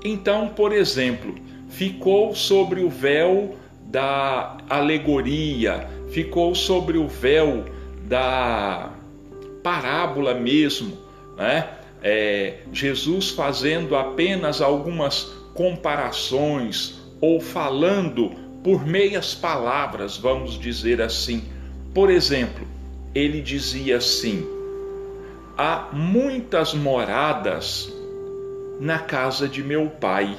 Então, 0.05 0.49
por 0.49 0.73
exemplo, 0.73 1.35
ficou 1.69 2.35
sobre 2.35 2.81
o 2.81 2.89
véu 2.89 3.57
da 3.87 4.59
alegoria, 4.69 5.89
ficou 6.11 6.55
sobre 6.55 6.99
o 6.99 7.09
véu 7.09 7.65
da 8.07 8.93
parábola 9.69 10.33
mesmo, 10.33 10.97
né? 11.37 11.69
É, 12.03 12.61
Jesus 12.73 13.29
fazendo 13.29 13.95
apenas 13.95 14.63
algumas 14.63 15.25
comparações 15.53 16.99
ou 17.21 17.39
falando 17.39 18.31
por 18.65 18.87
meias 18.87 19.35
palavras, 19.35 20.17
vamos 20.17 20.59
dizer 20.59 21.03
assim. 21.03 21.45
Por 21.93 22.09
exemplo, 22.09 22.67
ele 23.15 23.43
dizia 23.43 23.99
assim: 23.99 24.47
há 25.57 25.91
muitas 25.93 26.73
moradas 26.73 27.93
na 28.81 28.99
casa 29.01 29.47
de 29.47 29.63
meu 29.63 29.91
pai. 29.91 30.35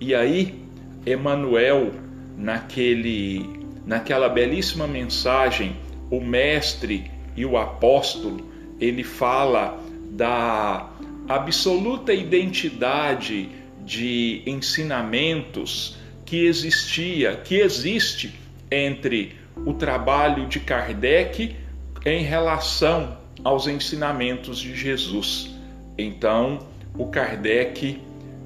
E 0.00 0.12
aí, 0.12 0.60
Emanuel, 1.06 1.92
naquele, 2.36 3.48
naquela 3.86 4.28
belíssima 4.28 4.88
mensagem, 4.88 5.76
o 6.10 6.20
mestre 6.20 7.19
e 7.40 7.46
o 7.46 7.56
apóstolo, 7.56 8.46
ele 8.78 9.02
fala 9.02 9.82
da 10.10 10.90
absoluta 11.26 12.12
identidade 12.12 13.48
de 13.82 14.42
ensinamentos 14.44 15.96
que 16.26 16.44
existia, 16.44 17.36
que 17.36 17.56
existe 17.56 18.38
entre 18.70 19.36
o 19.56 19.72
trabalho 19.72 20.46
de 20.48 20.60
Kardec 20.60 21.56
em 22.04 22.22
relação 22.22 23.16
aos 23.42 23.66
ensinamentos 23.66 24.58
de 24.58 24.76
Jesus. 24.76 25.50
Então, 25.96 26.58
o 26.94 27.06
Kardec, 27.06 28.02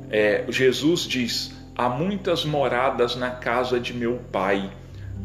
é, 0.09 0.45
Jesus 0.49 1.01
diz: 1.01 1.53
há 1.77 1.89
muitas 1.89 2.45
moradas 2.45 3.17
na 3.17 3.31
casa 3.31 3.81
de 3.81 3.93
meu 3.93 4.21
pai. 4.31 4.71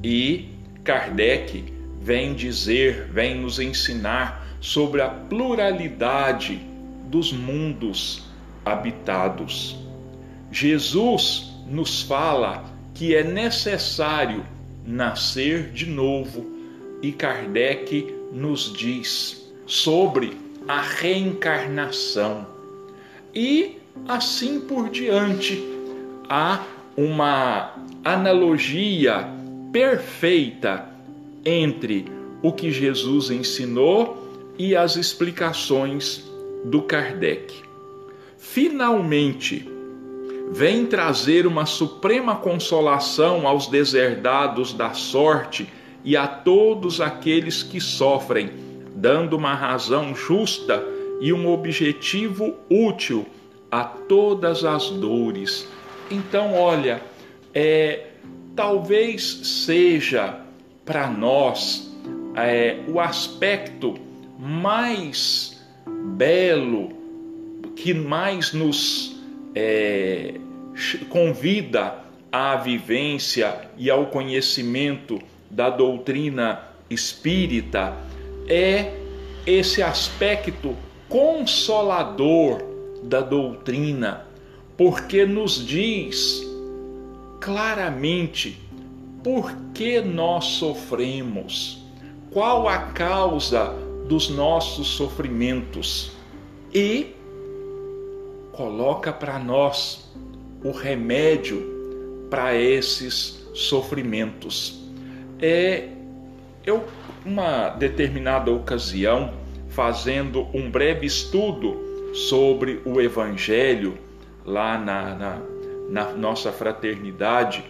E 0.04 0.50
Kardec 0.84 1.79
vem 2.02 2.34
dizer, 2.34 3.08
vem 3.12 3.36
nos 3.36 3.60
ensinar 3.60 4.48
sobre 4.62 5.02
a 5.02 5.10
pluralidade 5.10 6.62
dos 7.06 7.32
mundos 7.32 8.24
habitados. 8.66 9.78
Jesus 10.52 11.52
nos 11.68 12.02
fala 12.02 12.66
que 12.94 13.16
é 13.16 13.24
necessário 13.24 14.46
nascer 14.86 15.72
de 15.72 15.86
novo 15.86 16.46
e 17.02 17.12
Kardec 17.12 18.14
nos 18.32 18.74
diz 18.74 19.50
sobre 19.66 20.38
a 20.68 20.82
reencarnação. 20.82 22.48
E 23.34 23.78
assim 24.08 24.60
por 24.62 24.90
diante, 24.90 25.64
há 26.28 26.64
uma 26.98 27.76
analogia 28.04 29.28
perfeita 29.72 30.89
entre 31.46 32.06
o 32.42 32.52
que 32.52 32.72
Jesus 32.72 33.30
ensinou 33.30 34.18
e 34.58 34.76
as 34.76 34.96
explicações 34.96 36.24
do 36.66 36.82
Kardec. 36.82 37.54
Finalmente, 38.38 39.70
vem 40.52 40.86
trazer 40.86 41.46
uma 41.46 41.66
suprema 41.66 42.36
consolação 42.36 43.48
aos 43.48 43.68
deserdados 43.68 44.74
da 44.74 44.94
sorte 44.94 45.68
e 46.04 46.18
a 46.18 46.28
todos 46.28 47.00
aqueles 47.00 47.62
que 47.62 47.80
sofrem, 47.80 48.50
dando 48.96 49.38
uma 49.38 49.54
razão 49.54 50.16
justa 50.16 50.84
e 51.22 51.32
um 51.32 51.52
objetivo 51.52 52.56
útil 52.70 53.26
a 53.72 53.84
todas 53.84 54.64
as 54.64 54.90
dores. 54.90 55.68
Então, 56.10 56.56
olha, 56.56 57.02
é, 57.54 58.08
talvez 58.56 59.24
seja 59.44 60.49
para 60.90 61.08
nós 61.08 61.88
é, 62.36 62.80
o 62.88 63.00
aspecto 63.00 63.94
mais 64.40 65.64
belo, 66.18 66.90
que 67.76 67.94
mais 67.94 68.54
nos 68.54 69.16
é, 69.54 70.34
convida 71.10 72.00
à 72.32 72.56
vivência 72.56 73.70
e 73.78 73.88
ao 73.88 74.08
conhecimento 74.08 75.20
da 75.48 75.70
doutrina 75.70 76.60
espírita 76.90 77.96
é 78.48 78.92
esse 79.46 79.84
aspecto 79.84 80.76
consolador 81.08 82.64
da 83.04 83.22
doutrina, 83.22 84.26
porque 84.76 85.24
nos 85.24 85.64
diz 85.64 86.44
claramente 87.40 88.58
por 89.24 89.54
que 89.74 90.02
nós 90.02 90.46
sofremos, 90.46 91.84
qual 92.32 92.68
a 92.68 92.78
causa 92.78 93.74
dos 94.08 94.30
nossos 94.30 94.88
sofrimentos 94.88 96.12
e 96.74 97.16
coloca 98.52 99.12
para 99.12 99.40
nós 99.40 100.12
o 100.64 100.72
remédio 100.72 102.28
para 102.30 102.56
esses 102.56 103.48
sofrimentos. 103.54 104.80
É 105.42 105.90
eu 106.66 106.84
uma 107.26 107.70
determinada 107.70 108.52
ocasião 108.52 109.34
fazendo 109.70 110.48
um 110.54 110.70
breve 110.70 111.06
estudo 111.06 112.14
sobre 112.14 112.82
o 112.86 113.00
Evangelho 113.00 113.98
lá 114.46 114.78
na, 114.78 115.16
na, 115.16 115.42
na 115.90 116.12
nossa 116.14 116.52
fraternidade, 116.52 117.64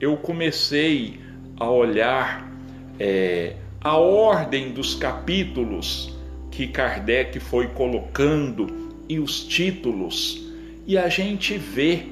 eu 0.00 0.16
comecei 0.16 1.20
a 1.56 1.68
olhar 1.70 2.50
é, 2.98 3.56
a 3.80 3.96
ordem 3.96 4.72
dos 4.72 4.94
capítulos 4.94 6.16
que 6.50 6.66
Kardec 6.66 7.38
foi 7.38 7.68
colocando 7.68 8.66
e 9.08 9.18
os 9.18 9.44
títulos, 9.44 10.46
e 10.86 10.96
a 10.96 11.08
gente 11.08 11.56
vê 11.58 12.04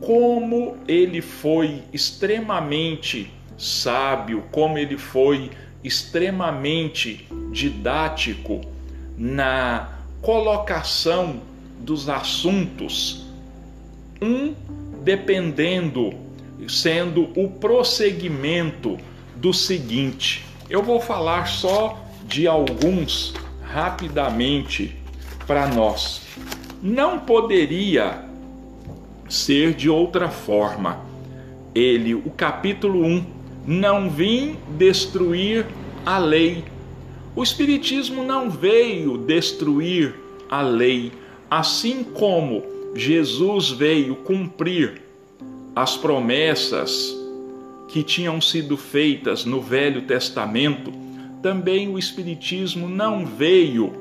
como 0.00 0.76
ele 0.86 1.20
foi 1.20 1.82
extremamente 1.92 3.30
sábio, 3.56 4.44
como 4.52 4.78
ele 4.78 4.98
foi 4.98 5.50
extremamente 5.82 7.26
didático 7.52 8.60
na 9.16 10.00
colocação 10.20 11.40
dos 11.80 12.08
assuntos, 12.08 13.26
um 14.20 14.54
dependendo, 15.02 16.25
sendo 16.68 17.28
o 17.36 17.48
prosseguimento 17.48 18.98
do 19.34 19.52
seguinte. 19.52 20.44
Eu 20.68 20.82
vou 20.82 21.00
falar 21.00 21.46
só 21.46 22.02
de 22.24 22.46
alguns 22.46 23.34
rapidamente 23.62 24.96
para 25.46 25.66
nós. 25.68 26.22
Não 26.82 27.18
poderia 27.18 28.24
ser 29.28 29.74
de 29.74 29.88
outra 29.88 30.28
forma. 30.28 31.00
Ele, 31.74 32.14
o 32.14 32.30
capítulo 32.30 33.04
1, 33.04 33.26
não 33.66 34.08
vim 34.08 34.56
destruir 34.76 35.66
a 36.04 36.18
lei 36.18 36.64
o 37.36 37.42
Espiritismo 37.42 38.24
não 38.24 38.48
veio 38.48 39.18
destruir 39.18 40.14
a 40.48 40.62
lei, 40.62 41.12
assim 41.50 42.02
como 42.02 42.64
Jesus 42.94 43.68
veio 43.68 44.16
cumprir 44.16 45.02
as 45.76 45.94
promessas 45.94 47.14
que 47.88 48.02
tinham 48.02 48.40
sido 48.40 48.78
feitas 48.78 49.44
no 49.44 49.60
Velho 49.60 50.02
Testamento, 50.02 50.90
também 51.42 51.86
o 51.88 51.98
Espiritismo 51.98 52.88
não 52.88 53.26
veio 53.26 53.92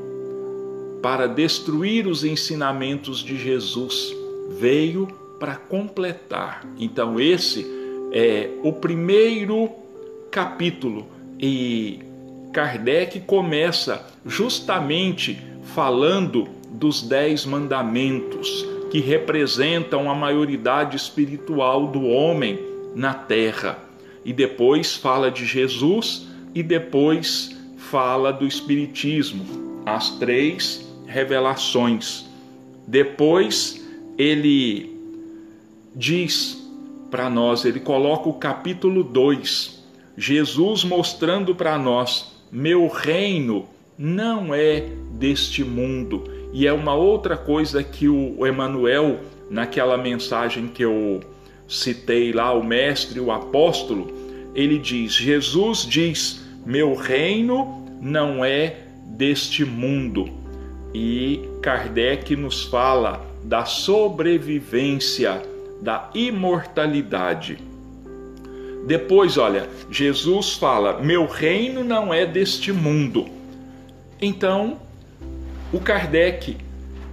para 1.02 1.28
destruir 1.28 2.08
os 2.08 2.24
ensinamentos 2.24 3.20
de 3.20 3.38
Jesus, 3.38 4.16
veio 4.58 5.08
para 5.38 5.58
completar. 5.58 6.66
Então, 6.80 7.20
esse 7.20 7.68
é 8.14 8.50
o 8.64 8.72
primeiro 8.72 9.70
capítulo 10.32 11.06
e 11.38 12.00
Kardec 12.54 13.20
começa 13.20 14.08
justamente 14.26 15.38
falando 15.76 16.48
dos 16.72 17.02
dez 17.02 17.46
mandamentos 17.46 18.66
que 18.95 19.01
representam 19.01 20.10
a 20.10 20.15
maioridade 20.15 20.95
espiritual 20.95 21.86
do 21.86 22.05
homem 22.05 22.58
na 22.95 23.13
terra. 23.13 23.77
E 24.23 24.31
depois 24.31 24.95
fala 24.95 25.29
de 25.29 25.45
Jesus 25.45 26.25
e 26.53 26.63
depois 26.63 27.53
fala 27.75 28.31
do 28.31 28.47
Espiritismo, 28.47 29.81
as 29.86 30.12
três 30.12 30.89
revelações. 31.05 32.25
Depois 32.88 33.86
ele 34.17 34.97
diz 35.93 36.65
para 37.12 37.29
nós, 37.29 37.65
ele 37.65 37.81
coloca 37.81 38.29
o 38.29 38.36
capítulo 38.36 39.03
2, 39.03 39.84
Jesus 40.15 40.86
mostrando 40.86 41.53
para 41.53 41.77
nós 41.77 42.34
meu 42.49 42.88
reino 42.88 43.65
não 43.97 44.55
é 44.55 44.88
deste 45.19 45.65
mundo. 45.65 46.35
E 46.58 46.65
é 46.65 46.72
uma 46.72 46.94
outra 46.94 47.36
coisa 47.36 47.84
que 47.84 48.08
o 48.08 48.48
Emanuel, 48.48 49.20
naquela 49.52 49.98
mensagem 49.98 50.70
que 50.70 50.86
eu 50.86 51.20
citei 51.68 52.32
lá, 52.32 52.54
o 52.54 52.63
mestre, 52.63 53.20
o 53.20 53.30
apóstolo, 53.30 54.08
ele 54.56 54.80
diz: 54.80 55.12
Jesus 55.12 55.80
diz: 55.80 56.46
Meu 56.65 56.96
reino 56.96 57.86
não 58.02 58.46
é 58.46 58.78
deste 59.06 59.65
mundo. 59.65 60.30
E 60.94 61.41
Kardec 61.62 62.34
nos 62.38 62.63
fala 62.63 63.22
da 63.44 63.65
sobrevivência, 63.65 65.41
da 65.82 66.10
imortalidade. 66.15 67.58
Depois, 68.88 69.38
olha, 69.38 69.70
Jesus 69.91 70.54
fala: 70.54 71.02
Meu 71.02 71.26
reino 71.26 71.84
não 71.84 72.13
é 72.13 72.26
deste 72.26 72.72
mundo. 72.72 73.26
Então, 74.22 74.85
o 75.76 75.80
Kardec, 75.82 76.56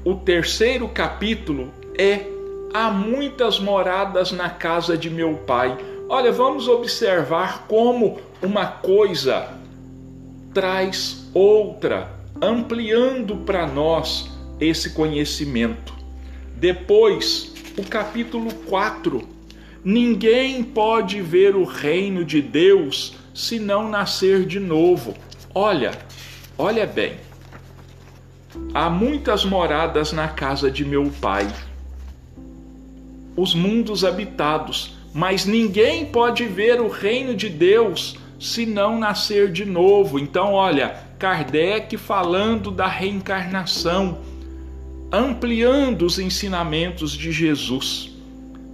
o 0.05 0.15
terceiro 0.15 0.89
capítulo 0.89 1.73
é 1.99 2.21
Há 2.73 2.93
muitas 2.93 3.59
moradas 3.59 4.31
na 4.31 4.49
casa 4.49 4.97
de 4.97 5.11
meu 5.11 5.35
pai. 5.35 5.77
Olha, 6.09 6.31
vamos 6.31 6.69
observar 6.69 7.67
como 7.67 8.21
uma 8.41 8.65
coisa 8.67 9.49
traz 10.55 11.29
outra, 11.35 12.09
ampliando 12.41 13.39
para 13.39 13.67
nós 13.67 14.31
esse 14.61 14.91
conhecimento. 14.91 15.93
Depois, 16.57 17.53
o 17.77 17.83
capítulo 17.83 18.55
4 18.69 19.29
Ninguém 19.85 20.63
pode 20.63 21.21
ver 21.21 21.57
o 21.57 21.65
reino 21.65 22.25
de 22.25 22.41
Deus 22.41 23.17
se 23.35 23.59
não 23.59 23.89
nascer 23.89 24.47
de 24.47 24.61
novo. 24.61 25.15
Olha, 25.53 25.91
olha 26.57 26.87
bem. 26.87 27.32
Há 28.75 28.91
muitas 28.91 29.45
moradas 29.45 30.13
na 30.13 30.29
casa 30.29 30.71
de 30.71 30.85
meu 30.85 31.11
pai. 31.21 31.49
os 33.35 33.55
mundos 33.55 34.05
habitados, 34.05 34.95
mas 35.15 35.47
ninguém 35.47 36.05
pode 36.05 36.45
ver 36.45 36.81
o 36.81 36.89
reino 36.89 37.35
de 37.35 37.49
Deus 37.49 38.19
se 38.39 38.67
não 38.67 38.99
nascer 38.99 39.51
de 39.51 39.65
novo. 39.65 40.19
Então, 40.19 40.53
olha, 40.53 40.97
Kardec 41.19 41.97
falando 41.97 42.71
da 42.71 42.87
reencarnação, 42.87 44.19
ampliando 45.11 46.03
os 46.03 46.19
ensinamentos 46.19 47.13
de 47.13 47.33
Jesus. 47.33 48.11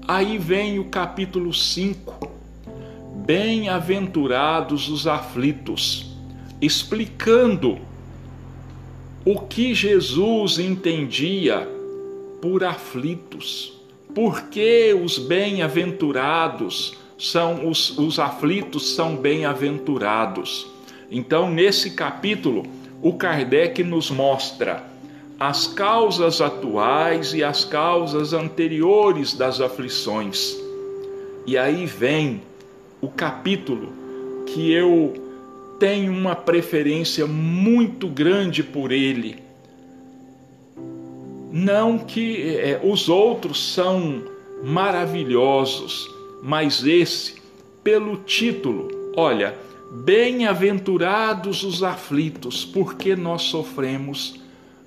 Aí 0.08 0.38
vem 0.38 0.78
o 0.78 0.86
capítulo 0.86 1.54
5. 1.54 2.32
Bem-aventurados 3.26 4.88
os 4.88 5.06
aflitos, 5.06 6.16
explicando 6.60 7.78
o 9.30 9.40
que 9.40 9.74
Jesus 9.74 10.58
entendia 10.58 11.68
por 12.40 12.64
aflitos. 12.64 13.78
Porque 14.14 14.98
os 15.04 15.18
bem-aventurados 15.18 16.96
são 17.18 17.68
os, 17.68 17.98
os 17.98 18.18
aflitos 18.18 18.94
são 18.94 19.16
bem-aventurados. 19.16 20.66
Então, 21.10 21.50
nesse 21.50 21.90
capítulo, 21.90 22.62
o 23.02 23.18
Kardec 23.18 23.84
nos 23.84 24.10
mostra 24.10 24.82
as 25.38 25.66
causas 25.66 26.40
atuais 26.40 27.34
e 27.34 27.44
as 27.44 27.66
causas 27.66 28.32
anteriores 28.32 29.34
das 29.34 29.60
aflições. 29.60 30.56
E 31.46 31.58
aí 31.58 31.84
vem 31.84 32.40
o 32.98 33.08
capítulo 33.08 33.92
que 34.46 34.72
eu 34.72 35.27
tenho 35.78 36.12
uma 36.12 36.34
preferência 36.34 37.26
muito 37.26 38.08
grande 38.08 38.62
por 38.62 38.90
ele. 38.90 39.36
Não 41.50 41.98
que 41.98 42.56
é, 42.58 42.80
os 42.82 43.08
outros 43.08 43.72
são 43.72 44.22
maravilhosos, 44.62 46.08
mas 46.42 46.84
esse, 46.84 47.36
pelo 47.82 48.16
título, 48.18 48.88
olha, 49.16 49.56
bem-aventurados 49.90 51.62
os 51.62 51.82
aflitos, 51.82 52.64
porque 52.64 53.16
nós 53.16 53.42
sofremos. 53.42 54.40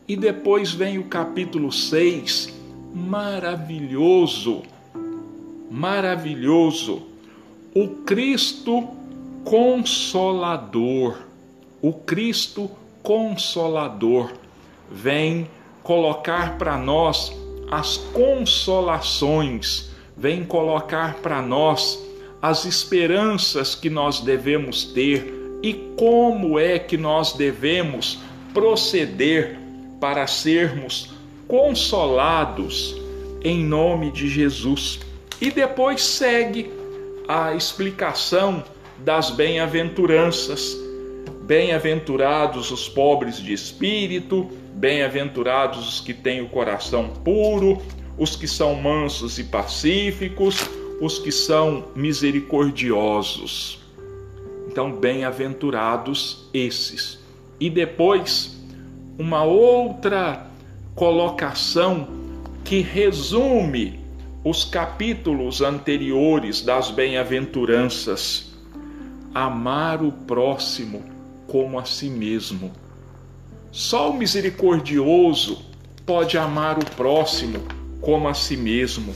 E 0.08 0.16
depois 0.16 0.72
vem 0.72 1.00
o 1.00 1.06
capítulo 1.06 1.72
6, 1.72 2.54
maravilhoso, 2.94 4.62
maravilhoso. 5.72 7.04
O 7.74 7.88
Cristo 8.06 8.90
Consolador, 9.44 11.18
o 11.82 11.92
Cristo 11.94 12.70
Consolador 13.02 14.32
vem 14.90 15.50
colocar 15.84 16.58
para 16.58 16.78
nós 16.78 17.32
as 17.70 17.98
consolações, 17.98 19.90
vem 20.16 20.44
colocar 20.44 21.16
para 21.16 21.42
nós 21.42 22.00
as 22.42 22.66
esperanças 22.66 23.74
que 23.76 23.90
nós 23.90 24.20
devemos 24.20 24.86
ter 24.86 25.34
e 25.64 25.74
como 25.98 26.60
é 26.60 26.78
que 26.78 26.98
nós 26.98 27.34
devemos 27.34 28.20
proceder 28.54 29.60
para 30.00 30.28
sermos 30.28 31.10
consolados 31.48 32.96
em 33.44 33.64
nome 33.64 34.12
de 34.12 34.28
Jesus. 34.28 35.00
E 35.40 35.50
depois 35.50 36.04
segue 36.04 36.72
a 37.28 37.56
explicação 37.56 38.64
das 39.04 39.32
bem-aventuranças. 39.32 40.78
Bem-aventurados 41.44 42.72
os 42.72 42.88
pobres 42.88 43.38
de 43.38 43.52
espírito, 43.52 44.50
bem-aventurados 44.74 45.88
os 45.88 46.00
que 46.00 46.14
têm 46.14 46.42
o 46.42 46.48
coração 46.48 47.10
puro, 47.10 47.82
os 48.18 48.36
que 48.36 48.48
são 48.48 48.76
mansos 48.76 49.38
e 49.40 49.44
pacíficos, 49.44 50.70
os 51.02 51.20
que 51.20 51.32
são 51.32 51.86
misericordiosos. 51.96 53.80
Então, 54.68 54.92
bem-aventurados 54.92 56.48
esses. 56.54 57.20
E 57.60 57.70
depois, 57.70 58.58
uma 59.18 59.44
outra 59.44 60.48
colocação 60.96 62.08
que 62.64 62.80
resume 62.80 64.00
os 64.44 64.64
capítulos 64.64 65.62
anteriores 65.62 66.62
das 66.62 66.90
bem-aventuranças 66.90 68.51
amar 69.34 70.04
o 70.04 70.12
próximo 70.12 71.04
como 71.48 71.80
a 71.80 71.86
si 71.86 72.10
mesmo. 72.10 72.72
Só 73.72 74.12
o 74.12 74.18
misericordioso 74.18 75.66
pode 76.06 76.38
amar 76.38 76.78
o 76.78 76.86
próximo 76.96 77.60
como 78.02 78.28
a 78.28 78.34
si 78.34 78.58
mesmo. 78.58 79.14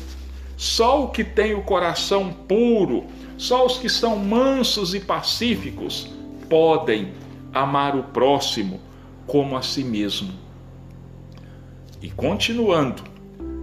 Só 0.57 1.03
o 1.03 1.09
que 1.09 1.23
tem 1.23 1.53
o 1.53 1.63
coração 1.63 2.31
puro, 2.31 3.05
só 3.37 3.65
os 3.65 3.77
que 3.77 3.89
são 3.89 4.17
mansos 4.17 4.93
e 4.93 4.99
pacíficos 4.99 6.09
podem 6.49 7.11
amar 7.53 7.95
o 7.95 8.03
próximo 8.03 8.79
como 9.27 9.57
a 9.57 9.61
si 9.61 9.83
mesmo. 9.83 10.31
E 12.01 12.09
continuando, 12.09 13.03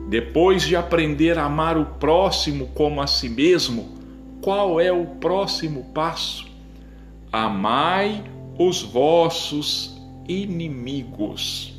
depois 0.08 0.62
de 0.62 0.76
aprender 0.76 1.38
a 1.38 1.44
amar 1.44 1.78
o 1.78 1.86
próximo 1.86 2.66
como 2.74 3.00
a 3.00 3.06
si 3.06 3.28
mesmo, 3.28 4.01
qual 4.42 4.80
é 4.80 4.92
o 4.92 5.06
próximo 5.06 5.84
passo? 5.94 6.46
Amai 7.32 8.22
os 8.58 8.82
vossos 8.82 9.96
inimigos. 10.28 11.72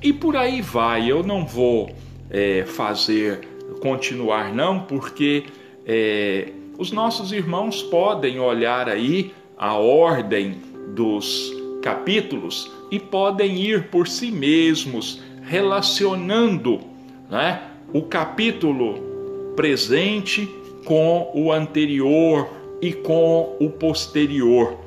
E 0.00 0.12
por 0.12 0.36
aí 0.36 0.62
vai, 0.62 1.10
eu 1.10 1.22
não 1.22 1.44
vou 1.44 1.90
é, 2.30 2.64
fazer 2.64 3.40
continuar, 3.80 4.54
não, 4.54 4.80
porque 4.80 5.44
é, 5.84 6.52
os 6.78 6.92
nossos 6.92 7.32
irmãos 7.32 7.82
podem 7.82 8.38
olhar 8.38 8.88
aí 8.88 9.34
a 9.58 9.74
ordem 9.74 10.60
dos 10.94 11.52
capítulos 11.82 12.70
e 12.90 13.00
podem 13.00 13.56
ir 13.56 13.88
por 13.88 14.06
si 14.06 14.30
mesmos 14.30 15.20
relacionando 15.42 16.80
né, 17.28 17.62
o 17.92 18.02
capítulo 18.02 19.52
presente 19.56 20.48
com 20.86 21.32
o 21.34 21.52
anterior 21.52 22.48
e 22.80 22.92
com 22.92 23.56
o 23.60 23.68
posterior. 23.68 24.78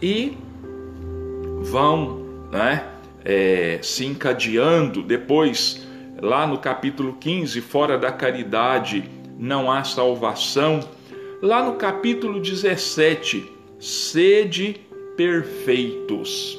E 0.00 0.36
vão 1.60 2.24
né, 2.50 2.84
é, 3.24 3.78
se 3.82 4.04
encadeando 4.06 5.02
depois 5.02 5.86
lá 6.20 6.46
no 6.46 6.58
capítulo 6.58 7.12
15 7.20 7.60
fora 7.60 7.96
da 7.98 8.10
caridade 8.10 9.04
não 9.38 9.70
há 9.70 9.84
salvação. 9.84 10.80
Lá 11.40 11.62
no 11.62 11.74
capítulo 11.74 12.40
17 12.40 13.52
sede 13.78 14.80
perfeitos. 15.16 16.58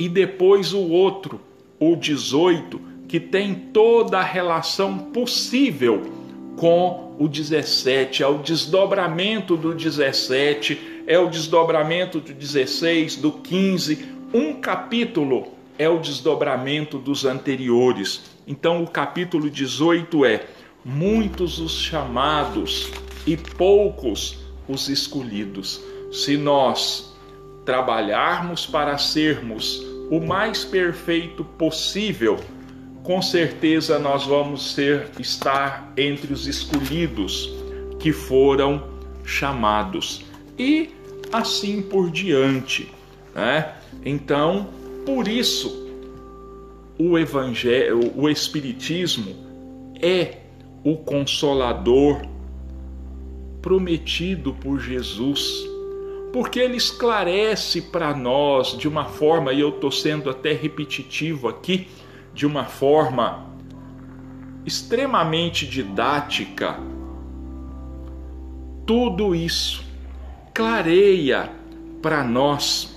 E 0.00 0.08
depois 0.08 0.72
o 0.72 0.88
outro 0.88 1.38
o 1.78 1.94
18 1.96 2.80
que 3.06 3.20
tem 3.20 3.54
toda 3.54 4.18
a 4.18 4.22
relação 4.22 4.96
possível 4.96 6.21
com 6.56 7.14
o 7.18 7.28
17, 7.28 8.22
é 8.22 8.26
o 8.26 8.38
desdobramento 8.38 9.56
do 9.56 9.74
17, 9.74 11.04
é 11.06 11.18
o 11.18 11.28
desdobramento 11.28 12.20
do 12.20 12.32
16, 12.32 13.16
do 13.16 13.32
15, 13.32 14.06
um 14.32 14.54
capítulo 14.54 15.48
é 15.78 15.88
o 15.88 15.98
desdobramento 15.98 16.98
dos 16.98 17.24
anteriores. 17.24 18.22
Então 18.46 18.82
o 18.82 18.86
capítulo 18.86 19.50
18 19.50 20.24
é: 20.24 20.46
muitos 20.84 21.58
os 21.58 21.78
chamados 21.78 22.90
e 23.26 23.36
poucos 23.36 24.38
os 24.68 24.88
escolhidos. 24.88 25.82
Se 26.10 26.36
nós 26.36 27.16
trabalharmos 27.64 28.66
para 28.66 28.98
sermos 28.98 29.82
o 30.10 30.20
mais 30.20 30.64
perfeito 30.64 31.44
possível, 31.44 32.38
com 33.02 33.20
certeza 33.20 33.98
nós 33.98 34.24
vamos 34.24 34.74
ser 34.74 35.10
estar 35.18 35.92
entre 35.96 36.32
os 36.32 36.46
escolhidos 36.46 37.52
que 37.98 38.12
foram 38.12 38.84
chamados 39.24 40.24
e 40.58 40.90
assim 41.32 41.82
por 41.82 42.10
diante, 42.10 42.92
né? 43.34 43.74
Então, 44.04 44.68
por 45.04 45.26
isso 45.26 45.82
o 46.98 47.18
evangelho, 47.18 48.12
o 48.14 48.28
espiritismo 48.28 49.34
é 50.00 50.38
o 50.84 50.96
consolador 50.96 52.22
prometido 53.60 54.52
por 54.52 54.80
Jesus, 54.80 55.64
porque 56.32 56.58
ele 56.58 56.76
esclarece 56.76 57.80
para 57.80 58.14
nós 58.14 58.76
de 58.76 58.88
uma 58.88 59.04
forma, 59.04 59.52
e 59.52 59.60
eu 59.60 59.70
estou 59.70 59.90
sendo 59.90 60.28
até 60.28 60.52
repetitivo 60.52 61.48
aqui, 61.48 61.86
de 62.34 62.46
uma 62.46 62.64
forma 62.64 63.46
extremamente 64.64 65.66
didática, 65.66 66.78
tudo 68.86 69.34
isso 69.34 69.84
clareia 70.54 71.50
para 72.00 72.22
nós, 72.22 72.96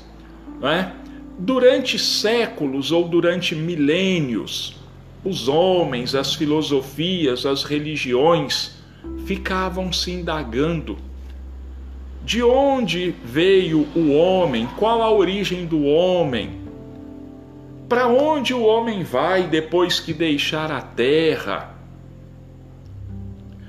é? 0.62 0.92
Durante 1.38 2.00
séculos 2.00 2.92
ou 2.92 3.08
durante 3.08 3.56
milênios, 3.56 4.78
os 5.24 5.48
homens, 5.48 6.16
as 6.16 6.34
filosofias, 6.34 7.46
as 7.46 7.64
religiões 7.64 8.78
ficavam 9.26 9.92
se 9.92 10.12
indagando. 10.12 10.98
De 12.24 12.42
onde 12.42 13.14
veio 13.24 13.88
o 13.96 14.12
homem, 14.14 14.68
qual 14.78 15.02
a 15.02 15.12
origem 15.12 15.66
do 15.66 15.84
homem, 15.84 16.65
para 17.88 18.08
onde 18.08 18.54
o 18.54 18.64
homem 18.64 19.04
vai 19.04 19.48
depois 19.48 20.00
que 20.00 20.14
deixar 20.14 20.72
a 20.72 20.82
terra. 20.82 21.76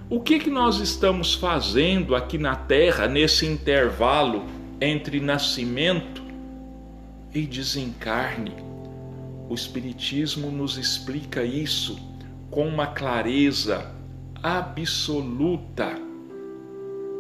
O 0.09 0.21
que, 0.21 0.39
que 0.39 0.51
nós 0.51 0.79
estamos 0.79 1.35
fazendo 1.35 2.15
aqui 2.15 2.39
na 2.39 2.55
terra 2.55 3.07
nesse 3.09 3.45
intervalo 3.45 4.45
entre 4.81 5.21
nascimento 5.21 6.23
e 7.35 7.43
desencarne? 7.43 8.53
O 9.49 9.55
Espiritismo 9.55 10.51
nos 10.51 10.79
explica 10.79 11.43
isso 11.43 11.99
com 12.51 12.67
uma 12.67 12.87
clareza 12.87 13.93
absoluta. 14.43 15.93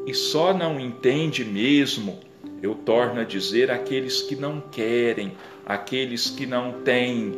E 0.07 0.15
só 0.15 0.55
não 0.55 0.79
entende 0.79 1.45
mesmo, 1.45 2.21
eu 2.63 2.75
torno 2.75 3.21
a 3.21 3.25
dizer, 3.25 3.71
aqueles 3.71 4.23
que 4.23 4.37
não 4.37 4.61
querem, 4.61 5.33
aqueles 5.67 6.31
que 6.31 6.47
não 6.47 6.73
têm 6.85 7.33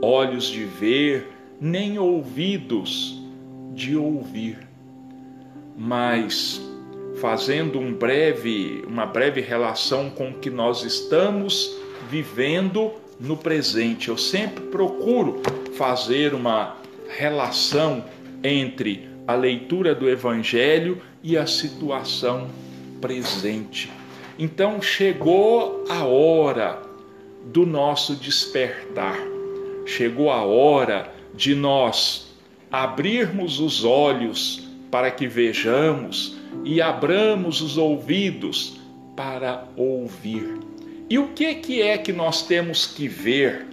olhos 0.00 0.46
de 0.46 0.64
ver, 0.64 1.28
nem 1.60 1.98
ouvidos 1.98 3.22
de 3.74 3.94
ouvir. 3.94 4.58
Mas 5.76 6.60
fazendo 7.20 7.78
um 7.78 7.92
breve, 7.92 8.82
uma 8.86 9.04
breve 9.04 9.40
relação 9.40 10.08
com 10.08 10.30
o 10.30 10.34
que 10.34 10.48
nós 10.48 10.82
estamos 10.82 11.76
vivendo 12.08 12.92
no 13.20 13.36
presente. 13.36 14.08
Eu 14.08 14.16
sempre 14.16 14.64
procuro 14.64 15.42
fazer 15.76 16.34
uma 16.34 16.76
relação 17.08 18.04
entre 18.42 19.08
a 19.26 19.34
leitura 19.34 19.94
do 19.94 20.08
Evangelho 20.08 21.00
e 21.22 21.36
a 21.36 21.46
situação 21.46 22.48
presente. 23.00 23.90
Então 24.38 24.82
chegou 24.82 25.84
a 25.88 26.04
hora 26.04 26.82
do 27.46 27.66
nosso 27.66 28.16
despertar, 28.16 29.18
chegou 29.86 30.30
a 30.30 30.44
hora 30.44 31.12
de 31.34 31.54
nós 31.54 32.34
abrirmos 32.70 33.60
os 33.60 33.84
olhos 33.84 34.66
para 34.90 35.10
que 35.10 35.28
vejamos 35.28 36.36
e 36.64 36.80
abramos 36.80 37.60
os 37.60 37.76
ouvidos 37.76 38.80
para 39.16 39.68
ouvir. 39.76 40.58
E 41.08 41.18
o 41.18 41.28
que, 41.28 41.54
que 41.56 41.82
é 41.82 41.98
que 41.98 42.12
nós 42.12 42.46
temos 42.46 42.86
que 42.86 43.06
ver? 43.06 43.66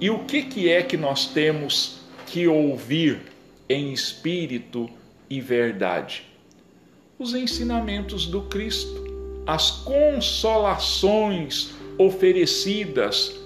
E 0.00 0.10
o 0.10 0.20
que, 0.20 0.42
que 0.42 0.68
é 0.68 0.82
que 0.82 0.96
nós 0.96 1.26
temos 1.26 2.00
que 2.26 2.48
ouvir 2.48 3.20
em 3.68 3.92
espírito 3.92 4.88
e 5.28 5.40
verdade? 5.40 6.24
Os 7.18 7.34
ensinamentos 7.34 8.26
do 8.26 8.42
Cristo, 8.42 9.42
as 9.46 9.70
consolações 9.70 11.74
oferecidas 12.02 13.40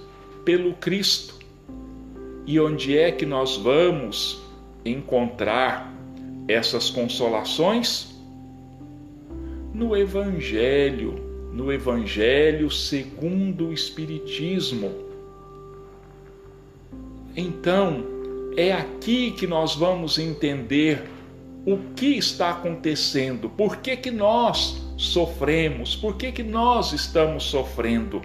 pelo 0.45 0.75
Cristo. 0.75 1.35
E 2.47 2.61
onde 2.61 2.97
é 2.97 3.11
que 3.11 3.27
nós 3.27 3.57
vamos 3.57 4.43
encontrar 4.85 5.93
essas 6.47 6.91
consolações? 6.91 8.15
No 9.73 9.97
Evangelho 9.97 11.35
no 11.55 11.73
Evangelho 11.73 12.69
segundo 12.69 13.69
o 13.69 13.73
Espiritismo. 13.73 14.91
Então, 17.37 18.05
é 18.57 18.73
aqui 18.73 19.31
que 19.31 19.47
nós 19.47 19.77
vamos 19.77 20.19
entender 20.19 21.05
o 21.65 21.79
que 21.95 22.19
está 22.19 22.51
acontecendo, 22.51 23.49
por 23.49 23.77
que, 23.77 23.97
que 23.97 24.11
nós 24.11 24.83
sofremos, 24.97 25.95
por 25.97 26.17
que, 26.17 26.33
que 26.33 26.43
nós 26.43 26.93
estamos 26.93 27.45
sofrendo, 27.45 28.21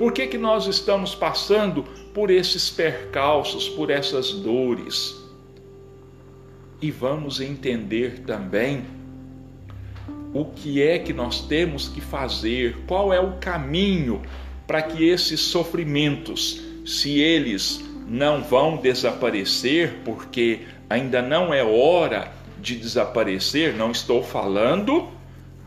por 0.00 0.12
que, 0.12 0.26
que 0.26 0.38
nós 0.38 0.66
estamos 0.66 1.14
passando 1.14 1.82
por 2.14 2.30
esses 2.30 2.70
percalços, 2.70 3.68
por 3.68 3.90
essas 3.90 4.32
dores. 4.32 5.14
E 6.80 6.90
vamos 6.90 7.38
entender 7.38 8.20
também 8.20 8.86
o 10.32 10.46
que 10.46 10.80
é 10.82 10.98
que 10.98 11.12
nós 11.12 11.42
temos 11.42 11.86
que 11.86 12.00
fazer, 12.00 12.78
qual 12.86 13.12
é 13.12 13.20
o 13.20 13.32
caminho 13.32 14.22
para 14.66 14.80
que 14.80 15.06
esses 15.06 15.38
sofrimentos, 15.38 16.62
se 16.86 17.20
eles 17.20 17.84
não 18.08 18.42
vão 18.42 18.78
desaparecer, 18.78 19.98
porque 20.02 20.60
ainda 20.88 21.20
não 21.20 21.52
é 21.52 21.62
hora 21.62 22.32
de 22.58 22.74
desaparecer, 22.74 23.74
não 23.76 23.90
estou 23.90 24.22
falando 24.22 25.10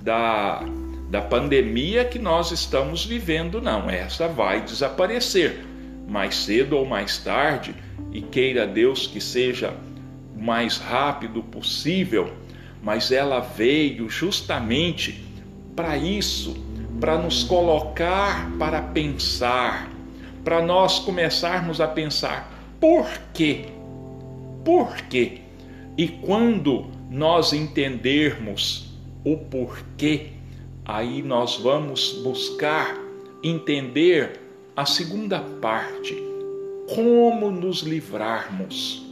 da, 0.02 0.65
da 1.13 1.21
pandemia 1.21 2.04
que 2.04 2.17
nós 2.17 2.49
estamos 2.49 3.06
vivendo, 3.06 3.62
não, 3.62 3.88
essa 3.88 4.28
vai 4.28 4.62
desaparecer 4.62 5.63
mais 6.08 6.36
cedo 6.36 6.76
ou 6.76 6.88
mais 6.88 7.19
tarde, 7.19 7.76
e 8.12 8.19
queira 8.19 8.65
Deus 8.65 9.06
que 9.06 9.21
seja 9.21 9.76
o 10.36 10.41
mais 10.41 10.78
rápido 10.80 11.43
possível 11.43 12.34
mas 12.82 13.12
ela 13.12 13.39
veio 13.39 14.10
justamente 14.10 15.23
para 15.76 15.95
isso, 15.95 16.56
para 16.99 17.15
nos 17.17 17.43
colocar 17.43 18.52
para 18.58 18.82
pensar, 18.82 19.89
para 20.43 20.63
nós 20.63 20.97
começarmos 20.97 21.80
a 21.80 21.88
pensar 21.88 22.52
por 22.82 23.08
quê? 23.34 23.67
Por 24.65 24.97
quê? 25.10 25.41
E 25.95 26.08
quando 26.08 26.88
nós 27.10 27.54
entendermos 27.54 28.91
o 29.23 29.38
porquê, 29.38 30.32
aí 30.86 31.22
nós 31.22 31.58
vamos 31.58 32.13
buscar 32.24 32.98
entender 33.41 34.39
a 34.76 34.86
segunda 34.86 35.39
parte, 35.62 36.15
como 36.93 37.52
nos 37.52 37.82
livrarmos. 37.82 39.04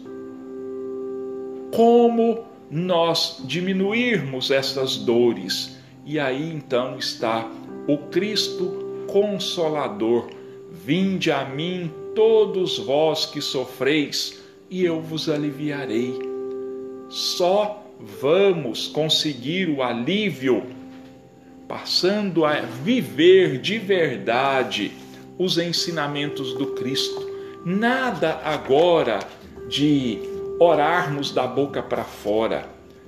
Como 1.74 2.46
nós 2.70 3.42
diminuirmos 3.46 4.52
essas 4.52 4.98
dores. 4.98 5.78
E 6.06 6.20
aí 6.20 6.52
então 6.52 6.98
está 6.98 7.50
o 7.88 7.98
Cristo 7.98 9.06
Consolador. 9.08 10.30
Vinde 10.72 11.32
a 11.32 11.46
mim, 11.46 11.92
todos 12.16 12.80
vós 12.80 13.26
que 13.26 13.42
sofreis, 13.42 14.42
e 14.70 14.84
eu 14.84 15.02
vos 15.02 15.30
aliviarei. 15.30 16.18
Só 17.10 17.84
vamos 18.00 18.88
conseguir 18.88 19.70
o 19.70 19.84
alívio 19.84 20.81
passando 21.72 22.44
a 22.44 22.60
viver 22.84 23.58
de 23.58 23.80
verdade 23.80 24.92
os 25.38 25.58
ensinamentos 25.58 26.54
do 26.56 26.74
Cristo. 26.74 27.32
Nada 27.66 28.42
agora 28.44 29.20
de 29.70 30.20
orarmos 30.60 31.32
da 31.32 31.48
boca 31.48 31.82
para 31.82 32.04
fora. 32.04 32.68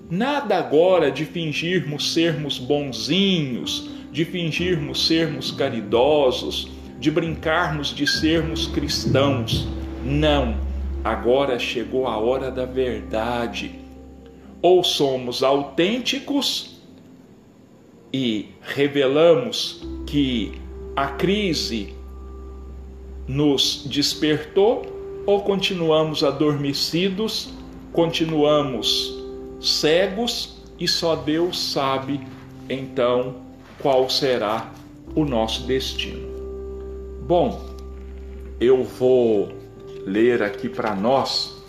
Nada 0.10 0.56
agora 0.56 1.12
de 1.12 1.26
fingirmos 1.26 2.14
sermos 2.14 2.58
bonzinhos, 2.58 3.90
de 4.14 4.24
fingirmos 4.24 5.08
sermos 5.08 5.52
caridosos, 5.52 6.72
de 6.98 7.12
brincarmos 7.12 7.94
de 7.94 8.08
sermos 8.08 8.68
cristãos. 8.68 9.68
Não, 10.06 10.56
agora 11.04 11.60
chegou 11.60 12.08
a 12.08 12.18
hora 12.18 12.50
da 12.50 12.66
verdade. 12.66 13.78
Ou 14.62 14.86
somos 14.86 15.44
autênticos 15.44 16.73
e 18.14 18.50
revelamos 18.62 19.82
que 20.06 20.62
a 20.96 21.08
crise 21.08 21.94
nos 23.28 23.86
despertou, 23.88 24.86
ou 25.26 25.42
continuamos 25.42 26.24
adormecidos, 26.24 27.50
continuamos 27.92 29.18
cegos 29.60 30.62
e 30.80 30.88
só 30.88 31.16
Deus 31.16 31.72
sabe 31.72 32.20
então 32.70 33.38
qual 33.80 34.10
será 34.10 34.72
o 35.16 35.26
nosso 35.26 35.64
destino. 35.64 36.28
Bom, 37.26 37.66
eu 38.60 38.84
vou 38.84 39.50
ler 40.06 40.44
aqui 40.44 40.68
para 40.68 40.94
nós 40.94 41.64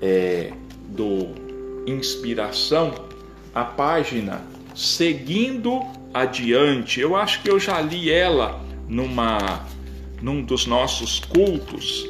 é, 0.00 0.52
do 0.88 1.42
Inspiração 1.86 2.94
a 3.52 3.64
página 3.64 4.40
Seguindo 4.74 5.82
Adiante. 6.14 7.00
Eu 7.00 7.16
acho 7.16 7.42
que 7.42 7.50
eu 7.50 7.58
já 7.58 7.80
li 7.80 8.10
ela 8.10 8.60
numa 8.86 9.66
num 10.20 10.42
dos 10.42 10.66
nossos 10.66 11.18
cultos 11.18 12.06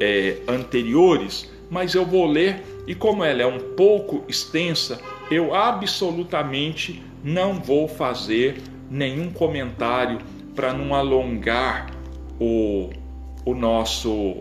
é, 0.00 0.38
anteriores, 0.48 1.48
mas 1.70 1.94
eu 1.94 2.04
vou 2.04 2.26
ler 2.26 2.64
e 2.86 2.94
como 2.94 3.22
ela 3.22 3.42
é 3.42 3.46
um 3.46 3.74
pouco 3.76 4.24
extensa, 4.26 5.00
eu 5.30 5.54
absolutamente 5.54 7.00
não 7.22 7.54
vou 7.54 7.86
fazer 7.86 8.60
nenhum 8.90 9.30
comentário 9.30 10.18
para 10.56 10.72
não 10.72 10.94
alongar 10.94 11.90
o, 12.40 12.90
o 13.44 13.54
nosso 13.54 14.40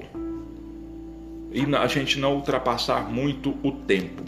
e 1.54 1.76
a 1.76 1.88
gente 1.88 2.18
não 2.18 2.36
ultrapassar 2.36 3.12
muito 3.12 3.56
o 3.62 3.74
tempo. 3.74 4.24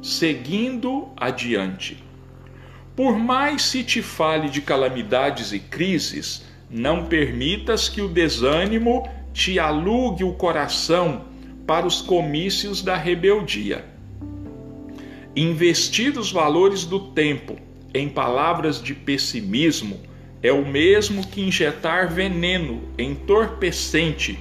Seguindo 0.00 1.08
adiante. 1.16 2.07
Por 2.98 3.16
mais 3.16 3.62
se 3.62 3.84
te 3.84 4.02
fale 4.02 4.48
de 4.48 4.60
calamidades 4.60 5.52
e 5.52 5.60
crises, 5.60 6.42
não 6.68 7.04
permitas 7.04 7.88
que 7.88 8.02
o 8.02 8.08
desânimo 8.08 9.08
te 9.32 9.56
alugue 9.56 10.24
o 10.24 10.32
coração 10.32 11.26
para 11.64 11.86
os 11.86 12.00
comícios 12.00 12.82
da 12.82 12.96
rebeldia. 12.96 13.84
Investir 15.36 16.18
os 16.18 16.32
valores 16.32 16.84
do 16.84 16.98
tempo 16.98 17.56
em 17.94 18.08
palavras 18.08 18.82
de 18.82 18.94
pessimismo 18.94 20.00
é 20.42 20.52
o 20.52 20.66
mesmo 20.66 21.24
que 21.24 21.40
injetar 21.40 22.12
veneno 22.12 22.82
entorpecente 22.98 24.40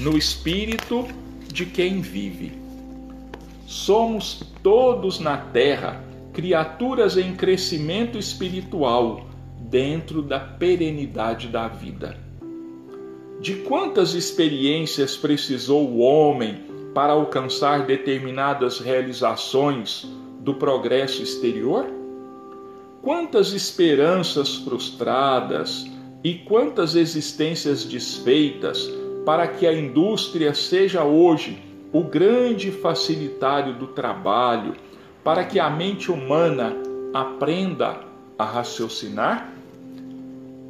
no 0.00 0.16
espírito 0.16 1.06
de 1.52 1.66
quem 1.66 2.00
vive. 2.00 2.52
Somos 3.66 4.42
todos 4.62 5.20
na 5.20 5.36
terra 5.36 6.07
criaturas 6.38 7.16
em 7.16 7.34
crescimento 7.34 8.16
espiritual 8.16 9.26
dentro 9.58 10.22
da 10.22 10.38
perenidade 10.38 11.48
da 11.48 11.66
vida. 11.66 12.16
De 13.40 13.54
quantas 13.56 14.14
experiências 14.14 15.16
precisou 15.16 15.88
o 15.88 15.98
homem 15.98 16.60
para 16.94 17.12
alcançar 17.12 17.86
determinadas 17.86 18.78
realizações 18.78 20.06
do 20.38 20.54
progresso 20.54 21.24
exterior? 21.24 21.86
Quantas 23.02 23.52
esperanças 23.52 24.54
frustradas 24.58 25.90
e 26.22 26.34
quantas 26.34 26.94
existências 26.94 27.84
desfeitas 27.84 28.88
para 29.26 29.48
que 29.48 29.66
a 29.66 29.72
indústria 29.72 30.54
seja 30.54 31.02
hoje 31.02 31.60
o 31.92 32.04
grande 32.04 32.70
facilitário 32.70 33.74
do 33.74 33.88
trabalho, 33.88 34.76
para 35.28 35.44
que 35.44 35.60
a 35.60 35.68
mente 35.68 36.10
humana 36.10 36.74
aprenda 37.12 38.00
a 38.38 38.44
raciocinar? 38.46 39.52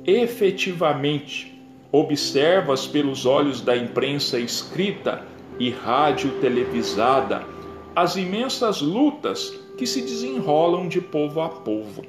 Efetivamente, 0.04 1.56
observas 1.92 2.84
pelos 2.84 3.24
olhos 3.24 3.61
da 3.61 3.76
imprensa 3.76 4.36
escrita 4.36 5.24
e 5.61 5.70
rádio 5.70 6.40
televisada 6.40 7.44
as 7.94 8.16
imensas 8.16 8.80
lutas 8.80 9.56
que 9.76 9.86
se 9.86 10.02
desenrolam 10.02 10.88
de 10.88 11.00
povo 11.00 11.40
a 11.40 11.48
povo. 11.50 12.04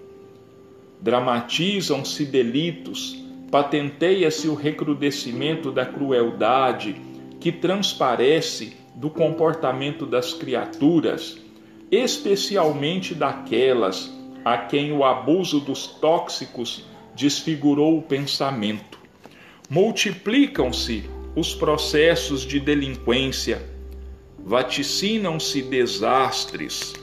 Dramatizam-se 0.99 2.25
delitos, 2.25 3.15
patenteia-se 3.51 4.47
o 4.47 4.55
recrudescimento 4.55 5.71
da 5.71 5.85
crueldade 5.85 6.99
que 7.39 7.51
transparece 7.51 8.75
do 8.95 9.11
comportamento 9.11 10.03
das 10.03 10.33
criaturas, 10.33 11.37
especialmente 11.91 13.15
daquelas 13.15 14.11
a 14.45 14.57
quem 14.57 14.91
o 14.91 15.03
abuso 15.03 15.59
dos 15.59 15.87
tóxicos 15.87 16.85
desfigurou 17.15 17.97
o 17.97 18.01
pensamento. 18.01 18.97
Multiplicam-se 19.69 21.03
os 21.35 21.53
processos 21.53 22.41
de 22.41 22.59
delinquência, 22.59 23.61
vaticinam-se 24.43 25.61
desastres, 25.61 26.93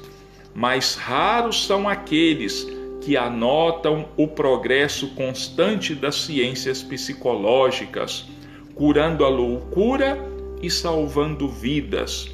mas 0.55 0.95
raros 0.95 1.67
são 1.67 1.89
aqueles 1.89 2.67
que 3.03 3.17
anotam 3.17 4.09
o 4.17 4.27
progresso 4.27 5.09
constante 5.15 5.95
das 5.95 6.17
ciências 6.17 6.83
psicológicas, 6.83 8.27
curando 8.75 9.25
a 9.25 9.29
loucura 9.29 10.19
e 10.61 10.71
salvando 10.71 11.49
vidas. 11.49 12.29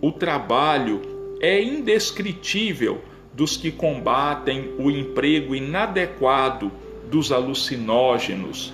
O 0.00 0.10
trabalho 0.10 1.15
é 1.40 1.62
indescritível 1.62 3.02
dos 3.32 3.56
que 3.56 3.70
combatem 3.70 4.70
o 4.78 4.90
emprego 4.90 5.54
inadequado 5.54 6.72
dos 7.10 7.30
alucinógenos, 7.30 8.72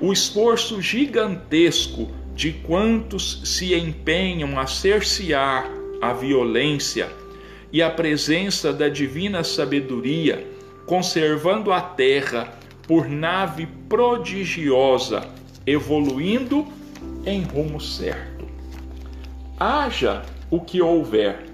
o 0.00 0.12
esforço 0.12 0.82
gigantesco 0.82 2.10
de 2.34 2.52
quantos 2.52 3.40
se 3.44 3.74
empenham 3.74 4.58
a 4.58 4.66
cercear 4.66 5.70
a 6.00 6.12
violência 6.12 7.08
e 7.72 7.80
a 7.80 7.88
presença 7.88 8.72
da 8.72 8.88
divina 8.88 9.44
sabedoria, 9.44 10.46
conservando 10.86 11.72
a 11.72 11.80
terra 11.80 12.52
por 12.86 13.08
nave 13.08 13.66
prodigiosa, 13.88 15.28
evoluindo 15.64 16.66
em 17.24 17.42
rumo 17.42 17.80
certo. 17.80 18.46
Haja 19.58 20.22
o 20.50 20.60
que 20.60 20.82
houver, 20.82 21.51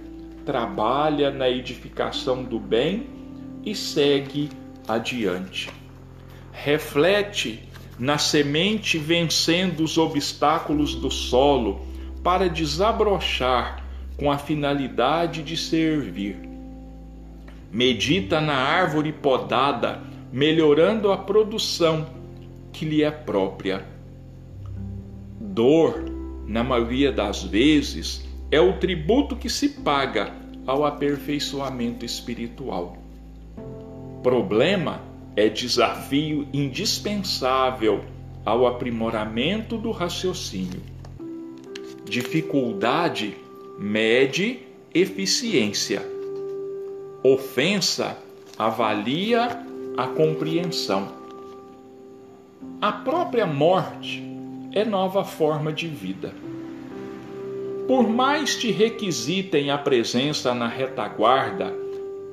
trabalha 0.48 1.30
na 1.30 1.46
edificação 1.46 2.42
do 2.42 2.58
bem 2.58 3.06
e 3.62 3.74
segue 3.74 4.48
adiante. 4.88 5.68
Reflete 6.50 7.68
na 7.98 8.16
semente 8.16 8.96
vencendo 8.96 9.80
os 9.80 9.98
obstáculos 9.98 10.94
do 10.94 11.10
solo 11.10 11.86
para 12.24 12.48
desabrochar 12.48 13.84
com 14.16 14.32
a 14.32 14.38
finalidade 14.38 15.42
de 15.42 15.54
servir. 15.54 16.38
Medita 17.70 18.40
na 18.40 18.54
árvore 18.54 19.12
podada, 19.12 20.00
melhorando 20.32 21.12
a 21.12 21.18
produção 21.18 22.06
que 22.72 22.86
lhe 22.86 23.02
é 23.02 23.10
própria. 23.10 23.84
Dor, 25.38 26.06
na 26.46 26.64
maioria 26.64 27.12
das 27.12 27.42
vezes, 27.42 28.26
é 28.50 28.60
o 28.60 28.78
tributo 28.78 29.36
que 29.36 29.50
se 29.50 29.68
paga 29.68 30.32
ao 30.66 30.84
aperfeiçoamento 30.84 32.04
espiritual. 32.04 32.96
Problema 34.22 35.00
é 35.36 35.48
desafio 35.48 36.48
indispensável 36.52 38.04
ao 38.44 38.66
aprimoramento 38.66 39.76
do 39.76 39.90
raciocínio. 39.90 40.80
Dificuldade 42.04 43.36
mede 43.78 44.60
eficiência. 44.94 46.02
Ofensa 47.22 48.16
avalia 48.58 49.64
a 49.96 50.06
compreensão. 50.06 51.12
A 52.80 52.92
própria 52.92 53.46
morte 53.46 54.22
é 54.72 54.84
nova 54.84 55.24
forma 55.24 55.72
de 55.72 55.86
vida. 55.86 56.32
Por 57.88 58.06
mais 58.06 58.54
te 58.54 58.70
requisitem 58.70 59.70
a 59.70 59.78
presença 59.78 60.52
na 60.52 60.68
retaguarda, 60.68 61.74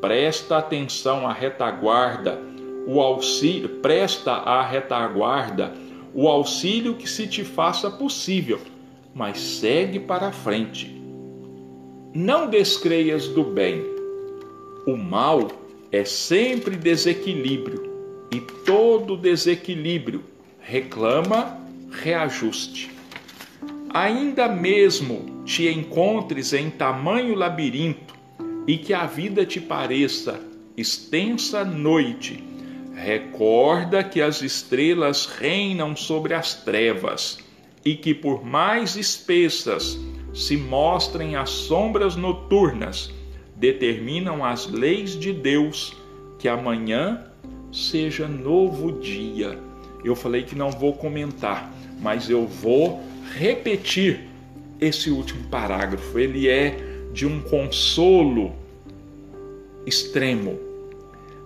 presta 0.01 0.58
atenção 0.58 1.26
à 1.26 1.32
retaguarda, 1.32 2.38
o 2.86 2.99
auxílio, 2.99 3.70
presta 3.82 4.34
à 4.34 4.62
retaguarda 4.62 5.74
o 6.14 6.28
auxílio 6.28 6.95
que 6.95 7.10
se 7.10 7.26
te 7.26 7.45
faça 7.45 7.89
possível, 7.89 8.60
mas 9.14 9.39
segue 9.39 9.97
para 9.97 10.28
a 10.28 10.32
frente. 10.34 10.93
Não 12.14 12.49
descreias 12.49 13.30
do 13.30 13.43
bem. 13.45 13.82
O 14.86 14.97
mal 14.97 15.47
é 15.89 16.03
sempre 16.03 16.76
desequilíbrio 16.76 17.82
e 18.30 18.41
todo 18.66 19.16
desequilíbrio 19.16 20.22
reclama 20.60 21.58
reajuste. 22.03 22.95
Ainda 23.96 24.50
mesmo 24.50 25.41
te 25.46 25.70
encontres 25.70 26.52
em 26.52 26.70
tamanho 26.70 27.34
labirinto 27.34 28.14
e 28.68 28.78
que 28.78 28.93
a 28.93 29.06
vida 29.06 29.46
te 29.46 29.62
pareça 29.62 30.41
extensa 30.76 31.64
noite, 31.64 32.43
recorda 32.93 34.04
que 34.04 34.22
as 34.22 34.41
estrelas 34.41 35.28
reinam 35.28 35.96
sobre 35.96 36.34
as 36.34 36.56
trevas 36.56 37.38
e 37.86 37.96
que, 37.96 38.14
por 38.14 38.43
mais 38.43 38.98
espessas 38.98 39.98
se 40.34 40.58
mostrem 40.58 41.38
as 41.38 41.52
sombras 41.52 42.18
noturnas, 42.18 43.10
determinam 43.56 44.43
as 44.43 44.68
leis 44.68 45.18
de 45.18 45.32
Deus 45.32 45.96
que 46.38 46.50
amanhã 46.50 47.24
seja 47.72 48.28
novo 48.28 49.00
dia. 49.00 49.58
Eu 50.04 50.18
falei 50.18 50.43
que 50.43 50.54
não 50.54 50.70
vou 50.70 50.91
comentar, 50.91 51.74
mas 52.02 52.30
eu 52.30 52.46
vou 52.46 53.02
repetir 53.36 54.21
esse 54.79 55.09
último 55.09 55.43
parágrafo. 55.49 56.17
Ele 56.17 56.47
é 56.47 56.77
de 57.13 57.25
um 57.25 57.41
consolo 57.41 58.53
extremo. 59.86 60.59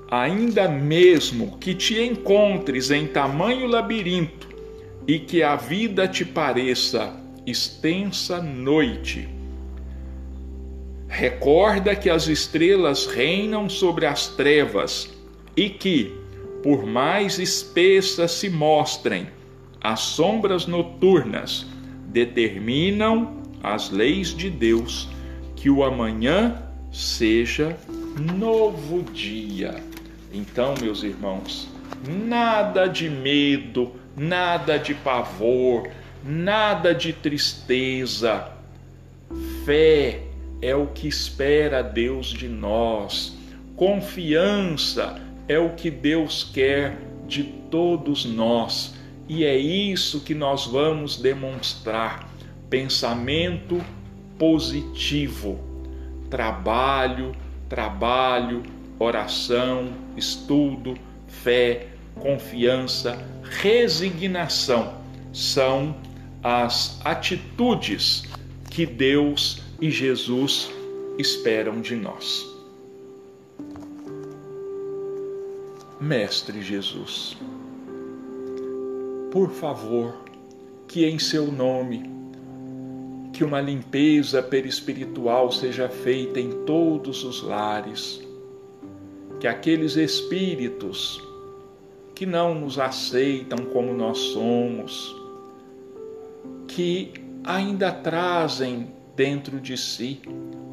Ainda 0.10 0.68
mesmo 0.68 1.58
que 1.58 1.74
te 1.74 2.00
encontres 2.00 2.90
em 2.90 3.08
tamanho 3.08 3.68
labirinto 3.68 4.48
e 5.08 5.20
que 5.20 5.44
a 5.44 5.56
vida 5.56 6.08
te 6.08 6.26
pareça 6.26 7.16
extensa 7.46 8.42
noite, 8.42 9.28
recorda 11.08 11.96
que 11.96 12.10
as 12.10 12.28
estrelas 12.28 13.08
reinam 13.08 13.68
sobre 13.68 14.06
as 14.06 14.28
trevas 14.28 15.10
e 15.56 15.70
que, 15.70 16.14
por 16.62 16.86
mais 16.86 17.40
espessas 17.40 18.32
se 18.32 18.50
mostrem 18.50 19.28
as 19.82 20.02
sombras 20.02 20.68
noturnas, 20.68 21.66
determinam 22.10 23.38
as 23.62 23.90
leis 23.90 24.36
de 24.36 24.50
Deus 24.50 25.10
que 25.56 25.70
o 25.70 25.84
amanhã 25.84 26.62
seja 26.92 27.78
novo 28.38 29.04
dia. 29.04 29.76
Então, 30.34 30.74
meus 30.82 31.04
irmãos, 31.04 31.68
nada 32.08 32.88
de 32.88 33.10
medo, 33.10 33.92
nada 34.16 34.78
de 34.78 34.94
pavor, 34.94 35.90
nada 36.24 36.94
de 36.94 37.14
tristeza. 37.14 38.52
Fé 39.66 40.24
é 40.62 40.76
o 40.76 40.88
que 40.88 41.08
espera 41.08 41.82
Deus 41.82 42.28
de 42.28 42.48
nós. 42.48 43.38
Confiança 43.76 45.22
é 45.48 45.58
o 45.58 45.72
que 45.72 45.90
Deus 45.90 46.44
quer 46.44 46.98
de 47.28 47.44
todos 47.44 48.26
nós. 48.26 48.99
E 49.30 49.46
é 49.46 49.56
isso 49.56 50.22
que 50.22 50.34
nós 50.34 50.66
vamos 50.66 51.16
demonstrar. 51.16 52.28
Pensamento 52.68 53.80
positivo. 54.40 55.60
Trabalho, 56.32 57.36
trabalho, 57.70 58.64
oração, 58.98 59.94
estudo, 60.18 60.96
fé, 61.28 61.90
confiança, 62.16 63.24
resignação 63.44 64.98
são 65.32 65.96
as 66.44 67.00
atitudes 67.06 68.24
que 68.70 68.86
Deus 68.86 69.62
e 69.80 69.92
Jesus 69.92 70.72
esperam 71.20 71.82
de 71.82 71.96
nós. 71.96 72.48
Mestre 76.00 76.62
Jesus, 76.64 77.38
por 79.32 79.52
favor, 79.52 80.16
que 80.88 81.06
em 81.06 81.20
seu 81.20 81.52
nome 81.52 82.10
que 83.32 83.44
uma 83.44 83.62
limpeza 83.62 84.42
perispiritual 84.42 85.52
seja 85.52 85.88
feita 85.88 86.40
em 86.40 86.66
todos 86.66 87.24
os 87.24 87.42
lares, 87.42 88.22
que 89.40 89.48
aqueles 89.48 89.96
espíritos 89.96 91.24
que 92.14 92.26
não 92.26 92.54
nos 92.54 92.78
aceitam 92.78 93.60
como 93.72 93.94
nós 93.94 94.18
somos, 94.18 95.16
que 96.68 97.14
ainda 97.46 97.92
trazem 97.92 98.92
dentro 99.16 99.60
de 99.60 99.78
si 99.78 100.20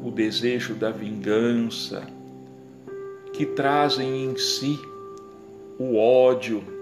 o 0.03 0.11
desejo 0.11 0.73
da 0.73 0.91
vingança, 0.91 2.05
que 3.31 3.45
trazem 3.45 4.25
em 4.25 4.35
si 4.35 4.77
o 5.79 5.95
ódio 5.95 6.76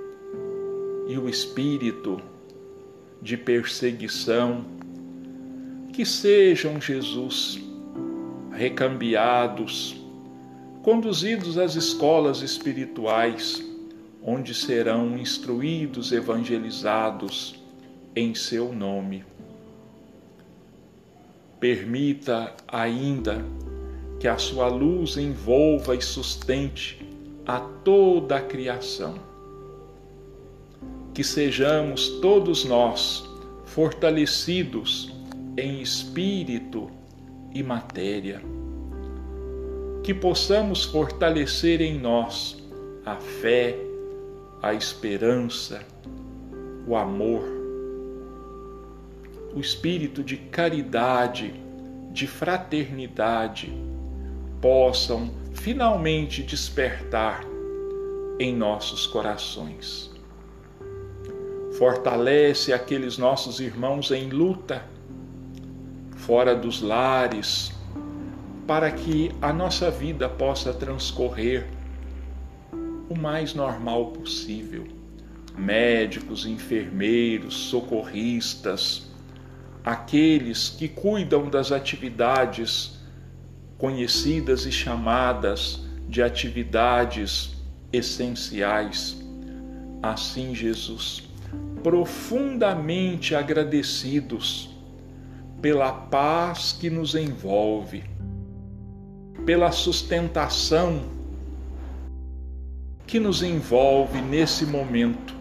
e 1.08 1.18
o 1.18 1.30
espírito 1.30 2.20
de 3.22 3.38
perseguição, 3.38 4.66
que 5.94 6.06
sejam, 6.06 6.80
Jesus, 6.80 7.60
recambiados, 8.52 9.96
conduzidos 10.84 11.58
às 11.58 11.76
escolas 11.76 12.42
espirituais 12.42 13.64
onde 14.28 14.56
serão 14.56 15.18
instruídos, 15.18 16.12
evangelizados 16.12 17.56
em 18.16 18.34
seu 18.34 18.74
nome. 18.74 19.24
Permita 21.60 22.56
ainda 22.68 23.46
que 24.20 24.28
a 24.28 24.38
sua 24.38 24.68
luz 24.68 25.18
envolva 25.18 25.96
e 25.96 26.02
sustente 26.02 27.00
a 27.46 27.60
toda 27.60 28.38
a 28.38 28.42
criação. 28.42 29.35
Que 31.16 31.24
sejamos 31.24 32.10
todos 32.22 32.64
nós 32.64 33.28
fortalecidos 33.66 35.12
em 35.58 35.82
espírito 35.82 36.92
e 37.54 37.64
matéria. 37.64 38.40
Que 40.04 40.14
possamos 40.14 40.86
fortalecer 40.86 41.82
em 41.82 41.98
nós 41.98 42.64
a 43.04 43.16
fé, 43.16 43.76
a 44.62 44.74
esperança, 44.74 45.82
o 46.88 46.96
amor, 46.96 47.44
o 49.56 49.60
espírito 49.60 50.22
de 50.22 50.38
caridade, 50.38 51.54
de 52.12 52.28
fraternidade 52.28 53.74
possam 54.62 55.32
finalmente 55.54 56.44
despertar 56.44 57.44
em 58.40 58.56
nossos 58.56 59.06
corações. 59.08 60.15
Fortalece 61.78 62.72
aqueles 62.72 63.18
nossos 63.18 63.60
irmãos 63.60 64.10
em 64.10 64.30
luta, 64.30 64.86
fora 66.16 66.56
dos 66.56 66.82
lares, 66.82 67.74
para 68.66 68.90
que 68.90 69.30
a 69.42 69.52
nossa 69.52 69.92
vida 69.92 70.30
possa 70.30 70.74
transcorrer 70.74 71.68
o 73.10 73.18
mais 73.18 73.54
normal 73.54 74.12
possível. 74.12 74.88
Médicos, 75.58 76.46
enfermeiros, 76.46 77.54
socorristas, 77.54 79.10
aqueles 79.84 80.70
que 80.70 80.88
cuidam 80.88 81.50
das 81.50 81.74
atividades 81.74 83.00
conhecidas 83.78 84.66
e 84.66 84.72
chamadas 84.72 85.82
de 86.08 86.24
atividades 86.24 87.54
essenciais. 87.92 89.22
Assim, 90.02 90.56
Jesus, 90.56 91.35
profundamente 91.84 93.36
agradecidos 93.36 94.76
pela 95.62 95.92
paz 95.92 96.72
que 96.72 96.90
nos 96.90 97.16
envolve, 97.16 98.04
pela 99.46 99.72
sustentação 99.72 101.04
que 103.06 103.20
nos 103.20 103.44
envolve 103.44 104.20
nesse 104.22 104.66
momento, 104.66 105.34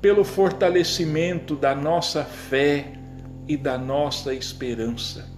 pelo 0.00 0.24
fortalecimento 0.24 1.54
da 1.54 1.74
nossa 1.74 2.24
fé 2.24 2.92
e 3.46 3.56
da 3.56 3.78
nossa 3.78 4.34
esperança. 4.34 5.28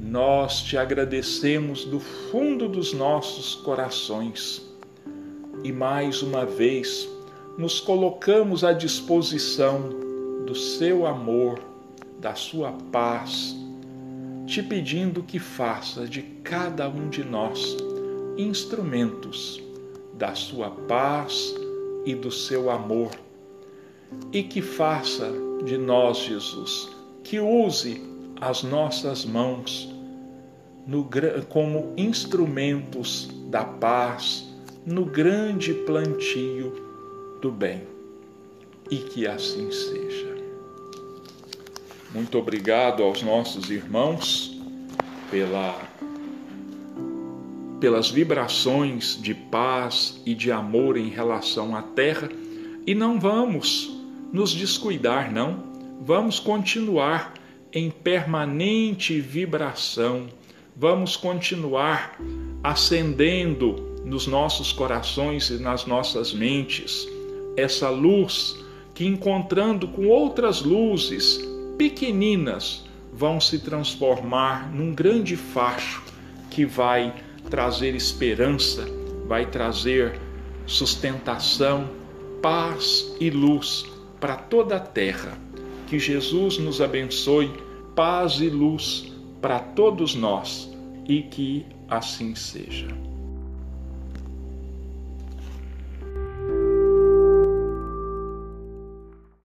Nós 0.00 0.62
te 0.62 0.76
agradecemos 0.76 1.84
do 1.84 2.00
fundo 2.00 2.68
dos 2.68 2.92
nossos 2.92 3.54
corações 3.56 4.62
e 5.62 5.72
mais 5.72 6.22
uma 6.22 6.46
vez 6.46 7.08
nos 7.58 7.80
colocamos 7.80 8.62
à 8.62 8.72
disposição 8.72 9.90
do 10.46 10.54
seu 10.54 11.04
amor, 11.04 11.58
da 12.20 12.36
sua 12.36 12.70
paz, 12.92 13.56
te 14.46 14.62
pedindo 14.62 15.24
que 15.24 15.40
faça 15.40 16.06
de 16.06 16.22
cada 16.22 16.88
um 16.88 17.08
de 17.08 17.24
nós 17.24 17.76
instrumentos 18.38 19.60
da 20.14 20.36
sua 20.36 20.70
paz 20.70 21.52
e 22.06 22.14
do 22.14 22.30
seu 22.30 22.70
amor. 22.70 23.10
E 24.32 24.44
que 24.44 24.62
faça 24.62 25.28
de 25.64 25.76
nós, 25.76 26.18
Jesus, 26.18 26.88
que 27.24 27.40
use 27.40 28.00
as 28.40 28.62
nossas 28.62 29.24
mãos 29.24 29.92
no, 30.86 31.06
como 31.48 31.92
instrumentos 31.96 33.28
da 33.50 33.64
paz 33.64 34.48
no 34.86 35.04
grande 35.04 35.74
plantio 35.74 36.87
do 37.40 37.50
bem. 37.50 37.82
E 38.90 38.96
que 38.96 39.26
assim 39.26 39.70
seja. 39.70 40.36
Muito 42.12 42.38
obrigado 42.38 43.02
aos 43.02 43.22
nossos 43.22 43.70
irmãos 43.70 44.58
pela 45.30 45.88
pelas 47.80 48.10
vibrações 48.10 49.16
de 49.22 49.34
paz 49.34 50.20
e 50.26 50.34
de 50.34 50.50
amor 50.50 50.96
em 50.96 51.08
relação 51.08 51.76
à 51.76 51.82
terra 51.82 52.28
e 52.84 52.92
não 52.92 53.20
vamos 53.20 53.88
nos 54.32 54.50
descuidar, 54.52 55.32
não. 55.32 55.62
Vamos 56.00 56.40
continuar 56.40 57.34
em 57.72 57.90
permanente 57.90 59.20
vibração, 59.20 60.26
vamos 60.74 61.16
continuar 61.16 62.18
acendendo 62.64 63.76
nos 64.04 64.26
nossos 64.26 64.72
corações 64.72 65.50
e 65.50 65.58
nas 65.58 65.86
nossas 65.86 66.32
mentes 66.32 67.06
essa 67.58 67.90
luz 67.90 68.56
que, 68.94 69.04
encontrando 69.04 69.88
com 69.88 70.06
outras 70.06 70.62
luzes 70.62 71.40
pequeninas, 71.76 72.84
vão 73.12 73.40
se 73.40 73.58
transformar 73.58 74.72
num 74.72 74.94
grande 74.94 75.36
facho 75.36 76.02
que 76.50 76.64
vai 76.64 77.14
trazer 77.50 77.94
esperança, 77.94 78.86
vai 79.26 79.46
trazer 79.46 80.18
sustentação, 80.66 81.88
paz 82.42 83.14
e 83.20 83.30
luz 83.30 83.84
para 84.20 84.36
toda 84.36 84.76
a 84.76 84.80
terra. 84.80 85.36
Que 85.86 85.98
Jesus 85.98 86.58
nos 86.58 86.80
abençoe, 86.80 87.50
paz 87.96 88.40
e 88.40 88.48
luz 88.48 89.12
para 89.40 89.58
todos 89.58 90.14
nós 90.14 90.70
e 91.08 91.22
que 91.22 91.66
assim 91.88 92.34
seja. 92.34 93.07